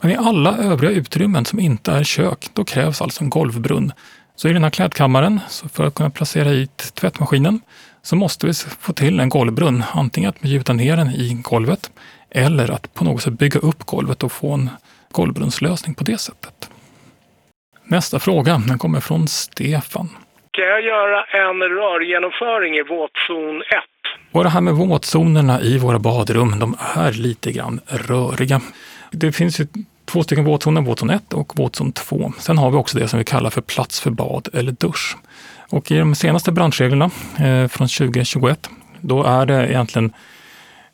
Men 0.00 0.10
i 0.10 0.16
alla 0.16 0.56
övriga 0.56 0.92
utrymmen 0.92 1.44
som 1.44 1.60
inte 1.60 1.92
är 1.92 2.04
kök, 2.04 2.50
då 2.52 2.64
krävs 2.64 3.02
alltså 3.02 3.24
en 3.24 3.30
golvbrunn. 3.30 3.92
Så 4.36 4.48
i 4.48 4.52
den 4.52 4.64
här 4.64 4.70
klädkammaren, 4.70 5.40
så 5.48 5.68
för 5.68 5.84
att 5.84 5.94
kunna 5.94 6.10
placera 6.10 6.52
i 6.52 6.68
tvättmaskinen, 6.94 7.60
så 8.02 8.16
måste 8.16 8.46
vi 8.46 8.52
få 8.54 8.92
till 8.92 9.20
en 9.20 9.28
golvbrunn. 9.28 9.84
Antingen 9.92 10.30
att 10.30 10.44
gjuta 10.44 10.72
ner 10.72 10.96
den 10.96 11.08
i 11.10 11.40
golvet 11.42 11.90
eller 12.30 12.70
att 12.70 12.94
på 12.94 13.04
något 13.04 13.22
sätt 13.22 13.38
bygga 13.38 13.60
upp 13.60 13.84
golvet 13.84 14.22
och 14.22 14.32
få 14.32 14.52
en 14.52 14.70
golvbrunnslösning 15.12 15.94
på 15.94 16.04
det 16.04 16.18
sättet. 16.18 16.70
Nästa 17.84 18.18
fråga 18.18 18.62
den 18.68 18.78
kommer 18.78 19.00
från 19.00 19.28
Stefan. 19.28 20.08
Kan 20.50 20.64
jag 20.64 20.82
göra 20.82 21.24
en 21.24 21.60
rörgenomföring 21.62 22.74
i 22.74 22.82
våtzon 22.82 23.62
1? 23.62 23.66
Och 24.32 24.44
det 24.44 24.50
här 24.50 24.60
med 24.60 24.74
våtzonerna 24.74 25.60
i 25.60 25.78
våra 25.78 25.98
badrum, 25.98 26.58
de 26.58 26.76
är 26.94 27.12
lite 27.12 27.52
grann 27.52 27.80
röriga. 27.86 28.60
Det 29.10 29.32
finns 29.32 29.60
ju 29.60 29.66
två 30.04 30.22
stycken 30.22 30.44
våtzoner, 30.44 30.80
våtzon 30.80 31.10
1 31.10 31.32
och 31.32 31.52
våtzon 31.58 31.92
2. 31.92 32.32
Sen 32.38 32.58
har 32.58 32.70
vi 32.70 32.76
också 32.76 32.98
det 32.98 33.08
som 33.08 33.18
vi 33.18 33.24
kallar 33.24 33.50
för 33.50 33.60
plats 33.60 34.00
för 34.00 34.10
bad 34.10 34.48
eller 34.52 34.72
dusch. 34.72 35.16
Och 35.70 35.90
i 35.90 35.98
de 35.98 36.14
senaste 36.14 36.52
branschreglerna 36.52 37.10
eh, 37.38 37.68
från 37.68 37.88
2021, 37.88 38.70
då 39.00 39.24
är 39.24 39.46
det 39.46 39.68
egentligen 39.68 40.12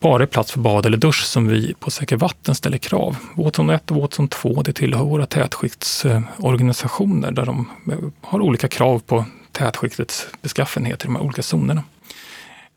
bara 0.01 0.27
plats 0.27 0.53
för 0.53 0.61
bad 0.61 0.87
eller 0.87 0.99
dusch 0.99 1.25
som 1.25 1.49
vi 1.49 1.75
på 1.75 1.91
Säker 1.91 2.17
Vatten 2.17 2.55
ställer 2.55 2.79
krav. 2.79 3.17
Våtzon 3.35 3.71
1 3.71 3.91
och 3.91 3.97
Våtzon 3.97 4.29
2 4.29 4.63
det 4.63 4.73
tillhör 4.73 5.05
våra 5.05 5.27
tätskiktsorganisationer 5.27 7.31
där 7.31 7.47
de 7.47 7.71
eh, 7.91 7.99
har 8.21 8.41
olika 8.41 8.69
krav 8.69 8.99
på 8.99 9.25
tätskiktets 9.53 10.27
beskaffenhet 10.43 11.05
i 11.05 11.07
de 11.07 11.17
här 11.17 11.23
olika 11.23 11.43
zonerna. 11.43 11.83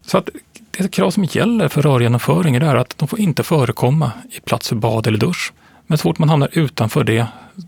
Så 0.05 0.17
att 0.17 0.29
det 0.71 0.91
krav 0.91 1.11
som 1.11 1.23
gäller 1.23 1.67
för 1.67 1.81
rörgenomföring 1.81 2.55
är 2.55 2.75
att 2.75 2.97
de 2.97 3.07
får 3.07 3.19
inte 3.19 3.43
förekomma 3.43 4.11
i 4.31 4.39
plats 4.39 4.69
för 4.69 4.75
bad 4.75 5.07
eller 5.07 5.17
dusch. 5.17 5.53
Men 5.89 5.97
så 5.97 6.01
fort 6.01 6.19
man 6.19 6.29
hamnar 6.29 6.49
utanför 6.51 7.03
det, 7.03 7.27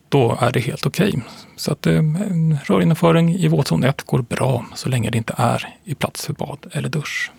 då 0.09 0.37
är 0.41 0.51
det 0.51 0.59
helt 0.59 0.85
okej. 0.85 1.09
Okay. 1.09 1.21
Så 1.55 1.71
att 1.71 1.87
eh, 1.87 3.43
i 3.43 3.47
våtzon 3.47 3.83
1 3.83 4.01
går 4.01 4.21
bra 4.21 4.65
så 4.75 4.89
länge 4.89 5.09
det 5.09 5.17
inte 5.17 5.33
är 5.37 5.75
i 5.83 5.95
plats 5.95 6.25
för 6.25 6.33
bad 6.33 6.65
eller 6.71 6.89
dusch. 6.89 7.31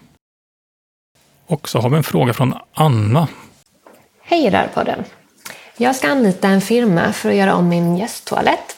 Och 1.47 1.69
så 1.69 1.81
har 1.81 1.91
vi 1.91 1.97
en 1.97 2.03
fråga 2.03 2.35
från 2.35 2.55
Anna. 2.75 3.29
Hej 4.23 4.51
Rörpodden! 4.51 5.05
Jag 5.77 5.97
ska 5.97 6.09
anlita 6.09 6.49
en 6.49 6.61
firma 6.61 7.13
för 7.13 7.29
att 7.29 7.37
göra 7.37 7.55
om 7.55 7.69
min 7.69 7.97
gästtoalett. 7.97 8.77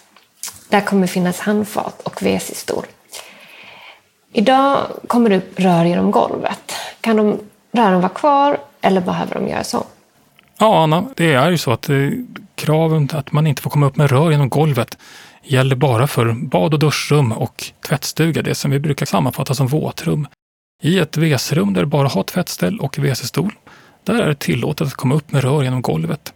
Där 0.69 0.81
kommer 0.81 1.07
finnas 1.07 1.41
handfat 1.41 2.01
och 2.03 2.23
WC-stol. 2.23 2.85
Idag 4.33 4.87
kommer 5.07 5.31
det 5.31 5.37
upp 5.37 5.61
rör 5.61 5.85
genom 5.85 6.11
golvet. 6.11 6.73
Kan 7.01 7.17
de 7.17 7.41
rören 7.73 8.01
vara 8.01 8.13
kvar 8.13 8.59
eller 8.81 9.01
behöver 9.01 9.35
de 9.35 9.49
göras 9.49 9.75
om? 9.75 9.85
Ja, 10.59 10.83
Anna, 10.83 11.05
det 11.17 11.33
är 11.33 11.51
ju 11.51 11.59
så 11.59 11.73
att 11.73 11.89
eh, 11.89 12.09
kraven 12.55 13.09
att 13.13 13.33
man 13.33 13.47
inte 13.47 13.63
får 13.63 13.71
komma 13.71 13.87
upp 13.87 13.97
med 13.97 14.11
rör 14.11 14.31
genom 14.31 14.49
golvet 14.49 14.99
gäller 15.43 15.77
bara 15.77 16.07
för 16.07 16.33
bad 16.33 16.75
och 16.75 16.81
duschrum 16.81 17.33
och 17.33 17.65
tvättstuga, 17.89 18.43
det 18.43 18.55
som 18.55 18.71
vi 18.71 18.81
brukar 18.81 19.07
sammanfatta 19.07 19.55
som 19.55 19.67
våtrum. 19.67 20.27
I 20.83 20.99
ett 20.99 21.17
WC-rum 21.17 21.75
där 21.75 21.81
det 21.81 21.87
bara 21.87 22.09
har 22.09 22.23
tvättställ 22.23 22.81
och 22.81 22.99
WC-stol, 22.99 23.53
där 24.05 24.23
är 24.23 24.29
det 24.29 24.35
tillåtet 24.35 24.87
att 24.87 24.95
komma 24.95 25.15
upp 25.15 25.33
med 25.33 25.43
rör 25.43 25.63
genom 25.63 25.83
golvet. 25.83 26.35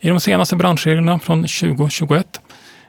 I 0.00 0.08
de 0.08 0.20
senaste 0.20 0.56
branschreglerna 0.56 1.18
från 1.18 1.42
2021 1.42 2.40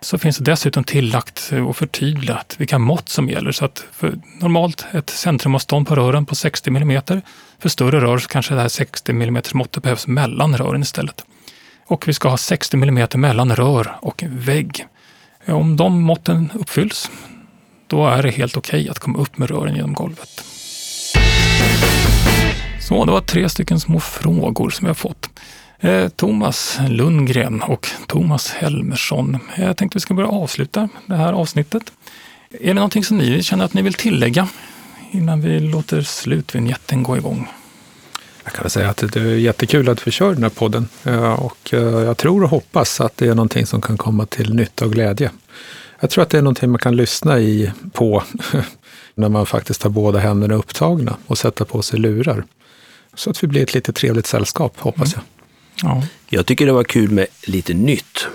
så 0.04 0.18
finns 0.18 0.38
det 0.38 0.44
dessutom 0.44 0.84
tillagt 0.84 1.52
och 1.68 1.78
förtydligat 1.78 2.56
vilka 2.58 2.80
mått 2.80 3.10
som 3.10 3.30
gäller. 3.30 3.52
Så 3.52 3.66
att 3.66 3.86
för 3.92 4.14
normalt 4.40 4.86
ett 4.92 5.10
centrumavstånd 5.10 5.88
på 5.88 5.96
rören 5.96 6.26
på 6.26 6.36
60 6.36 6.70
mm. 6.70 7.02
För 7.60 7.70
större 7.70 8.02
rör 8.02 8.18
så 8.18 8.28
kanske 8.28 8.56
det 8.56 8.62
här 8.62 8.70
60 8.70 9.12
mm 9.12 9.42
måttet 9.54 9.84
behövs 9.84 10.08
mellan 10.08 10.58
rören 10.58 10.82
istället. 10.82 11.26
Och 11.88 12.08
vi 12.08 12.14
ska 12.14 12.30
ha 12.30 12.38
60 12.38 12.78
mm 12.78 13.08
mellan 13.16 13.56
rör 13.56 13.96
och 14.02 14.24
vägg. 14.28 14.86
Om 15.48 15.78
de 15.78 16.02
måtten 16.02 16.52
uppfylls, 16.54 17.12
då 17.88 18.08
är 18.08 18.24
det 18.24 18.32
helt 18.32 18.58
okej 18.58 18.82
okay 18.82 18.90
att 18.90 19.00
komma 19.00 19.20
upp 19.20 19.38
med 19.38 19.50
rören 19.50 19.76
genom 19.76 19.94
golvet. 19.94 20.44
Så, 22.88 23.06
det 23.06 23.12
var 23.12 23.22
tre 23.22 23.50
stycken 23.50 23.80
små 23.80 24.00
frågor 24.00 24.70
som 24.70 24.88
jag 24.88 24.98
fått. 24.98 25.30
Eh, 25.84 26.10
Thomas 26.10 26.80
Lundgren 26.90 27.62
och 27.62 27.88
Thomas 28.08 28.52
Helmersson. 28.52 29.38
Jag 29.58 29.78
tänkte 29.78 29.96
vi 29.96 30.00
ska 30.00 30.14
börja 30.14 30.30
avsluta 30.30 30.90
det 31.06 31.16
här 31.16 31.34
avsnittet. 31.34 31.92
Är 32.50 32.68
det 32.68 32.74
någonting 32.74 33.04
som 33.04 33.18
ni 33.18 33.44
känner 33.44 33.66
att 33.66 33.74
ni 33.74 33.82
vill 33.82 33.94
tillägga 33.94 34.48
innan 35.12 35.42
vi 35.42 35.60
låter 35.60 36.02
slutvinjetten 36.02 37.04
gå 37.04 37.18
igång? 37.18 37.48
Jag 38.44 38.54
kan 38.54 38.70
säga 38.70 38.90
att 38.90 38.98
det 38.98 39.16
är 39.20 39.26
jättekul 39.26 39.90
att 39.90 40.08
vi 40.08 40.12
kör 40.12 40.34
den 40.34 40.44
här 40.44 40.50
podden 40.50 40.88
eh, 41.04 41.34
och 41.34 41.74
eh, 41.74 41.80
jag 41.80 42.18
tror 42.18 42.44
och 42.44 42.50
hoppas 42.50 43.02
att 43.02 43.18
det 43.18 43.28
är 43.28 43.36
någonting 43.36 43.66
som 43.66 43.82
kan 43.82 43.98
komma 43.98 44.26
till 44.26 44.56
nytta 44.56 44.86
och 44.86 44.92
glädje. 44.92 45.32
Jag 46.00 46.10
tror 46.10 46.22
att 46.22 46.30
det 46.30 46.38
är 46.38 46.42
någonting 46.42 46.70
man 46.70 46.80
kan 46.80 46.96
lyssna 46.96 47.40
i 47.40 47.72
på 47.94 48.24
när 49.16 49.30
man 49.30 49.46
faktiskt 49.46 49.84
har 49.84 49.90
båda 49.90 50.20
händerna 50.20 50.56
upptagna 50.56 51.18
och 51.28 51.38
sätta 51.38 51.66
på 51.66 51.82
sig 51.82 52.00
lurar. 52.00 52.44
Så 53.16 53.30
att 53.30 53.44
vi 53.44 53.48
blir 53.48 53.64
ett 53.64 53.74
lite 53.74 53.94
trevligt 53.94 54.28
sällskap, 54.28 54.80
hoppas 54.80 55.14
jag. 55.14 55.24
Ja. 55.82 56.04
Jag 56.30 56.46
tycker 56.46 56.66
det 56.66 56.74
var 56.74 56.84
kul 56.84 57.12
med 57.12 57.28
lite 57.44 57.74
nytt. 57.74 58.28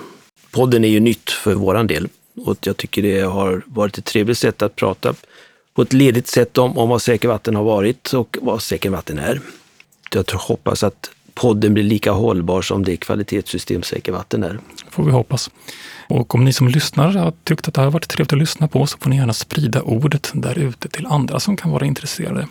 Podden 0.51 0.85
är 0.85 0.89
ju 0.89 1.01
nytt 1.01 1.31
för 1.31 1.55
våran 1.55 1.87
del 1.87 2.09
och 2.45 2.57
jag 2.61 2.77
tycker 2.77 3.03
det 3.03 3.21
har 3.21 3.63
varit 3.67 3.99
ett 3.99 4.05
trevligt 4.05 4.39
sätt 4.39 4.63
att 4.63 4.77
prata 4.77 5.15
på 5.75 5.83
ett 5.83 5.93
ledigt 5.93 6.27
sätt 6.27 6.59
om, 6.59 6.79
om 6.79 6.89
vad 6.89 7.03
Säker 7.03 7.29
Vatten 7.29 7.57
har 7.57 7.65
varit 7.65 8.13
och 8.13 8.39
vad 8.41 8.63
Säker 8.63 8.91
Vatten 8.91 9.19
är. 9.19 9.41
Jag 10.11 10.27
tror, 10.27 10.41
hoppas 10.41 10.83
att 10.83 11.11
podden 11.35 11.75
blir 11.75 11.85
lika 11.85 12.13
hållbar 12.13 12.63
som 12.63 12.85
det 12.85 12.97
kvalitetssystem 12.97 13.83
Säker 13.83 14.13
Vatten 14.13 14.45
är. 14.45 14.59
får 14.91 15.05
vi 15.05 15.11
hoppas. 15.11 15.51
Och 16.09 16.35
om 16.35 16.45
ni 16.45 16.53
som 16.53 16.69
lyssnar 16.69 17.13
har 17.13 17.33
tyckt 17.45 17.69
att 17.69 17.75
det 17.75 17.81
har 17.81 17.91
varit 17.91 18.09
trevligt 18.09 18.33
att 18.33 18.39
lyssna 18.39 18.69
på 18.69 18.87
så 18.87 18.99
får 18.99 19.11
ni 19.11 19.17
gärna 19.17 19.33
sprida 19.33 19.83
ordet 19.83 20.31
där 20.35 20.59
ute 20.59 20.89
till 20.89 21.07
andra 21.07 21.41
som 21.41 21.57
kan 21.57 21.71
vara 21.71 21.87
intresserade. 21.87 22.49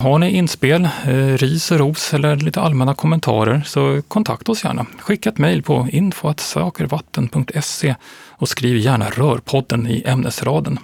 Har 0.00 0.18
ni 0.18 0.30
inspel, 0.30 0.88
eh, 1.06 1.36
ris 1.36 1.70
och 1.70 1.78
ros 1.78 2.14
eller 2.14 2.36
lite 2.36 2.60
allmänna 2.60 2.94
kommentarer 2.94 3.62
så 3.66 4.02
kontakta 4.08 4.52
oss 4.52 4.64
gärna. 4.64 4.86
Skicka 4.98 5.28
ett 5.28 5.38
mejl 5.38 5.62
på 5.62 5.88
info.sakervatten.se 5.92 7.94
och 8.28 8.48
skriv 8.48 8.76
gärna 8.76 9.10
Rörpodden 9.10 9.86
i 9.86 10.02
ämnesraden. 10.06 10.78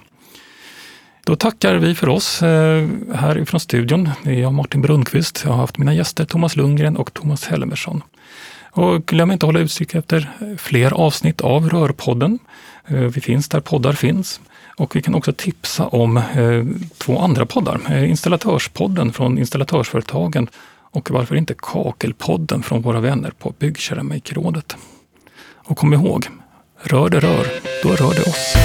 Då 1.25 1.35
tackar 1.35 1.75
vi 1.75 1.95
för 1.95 2.09
oss 2.09 2.43
eh, 2.43 2.87
härifrån 3.15 3.59
studion. 3.59 4.09
Det 4.23 4.29
är 4.29 4.39
jag 4.39 4.53
Martin 4.53 4.81
Brunnqvist. 4.81 5.41
Jag 5.45 5.51
har 5.51 5.57
haft 5.57 5.77
mina 5.77 5.93
gäster 5.93 6.25
Thomas 6.25 6.55
Lundgren 6.55 6.97
och 6.97 7.13
Thomas 7.13 7.45
Helmersson. 7.45 8.03
Och 8.71 9.05
glöm 9.05 9.31
inte 9.31 9.45
att 9.45 9.47
hålla 9.47 9.59
utkik 9.59 9.95
efter 9.95 10.29
fler 10.57 10.93
avsnitt 10.93 11.41
av 11.41 11.69
Rörpodden. 11.69 12.39
Eh, 12.87 12.97
vi 12.97 13.21
finns 13.21 13.49
där 13.49 13.59
poddar 13.59 13.93
finns. 13.93 14.41
Och 14.77 14.95
vi 14.95 15.01
kan 15.01 15.15
också 15.15 15.33
tipsa 15.33 15.87
om 15.87 16.17
eh, 16.17 16.65
två 16.97 17.19
andra 17.19 17.45
poddar. 17.45 17.79
Eh, 17.89 18.09
Installatörspodden 18.09 19.13
från 19.13 19.37
Installatörsföretagen 19.37 20.47
och 20.91 21.11
varför 21.11 21.35
inte 21.35 21.53
Kakelpodden 21.57 22.63
från 22.63 22.81
våra 22.81 22.99
vänner 22.99 23.31
på 23.31 23.53
Byggkeramikrådet. 23.59 24.77
Och 25.55 25.77
kom 25.77 25.93
ihåg, 25.93 26.27
rör 26.81 27.09
det 27.09 27.19
rör, 27.19 27.47
då 27.83 27.89
rör 27.89 28.13
det 28.13 28.21
oss. 28.21 28.55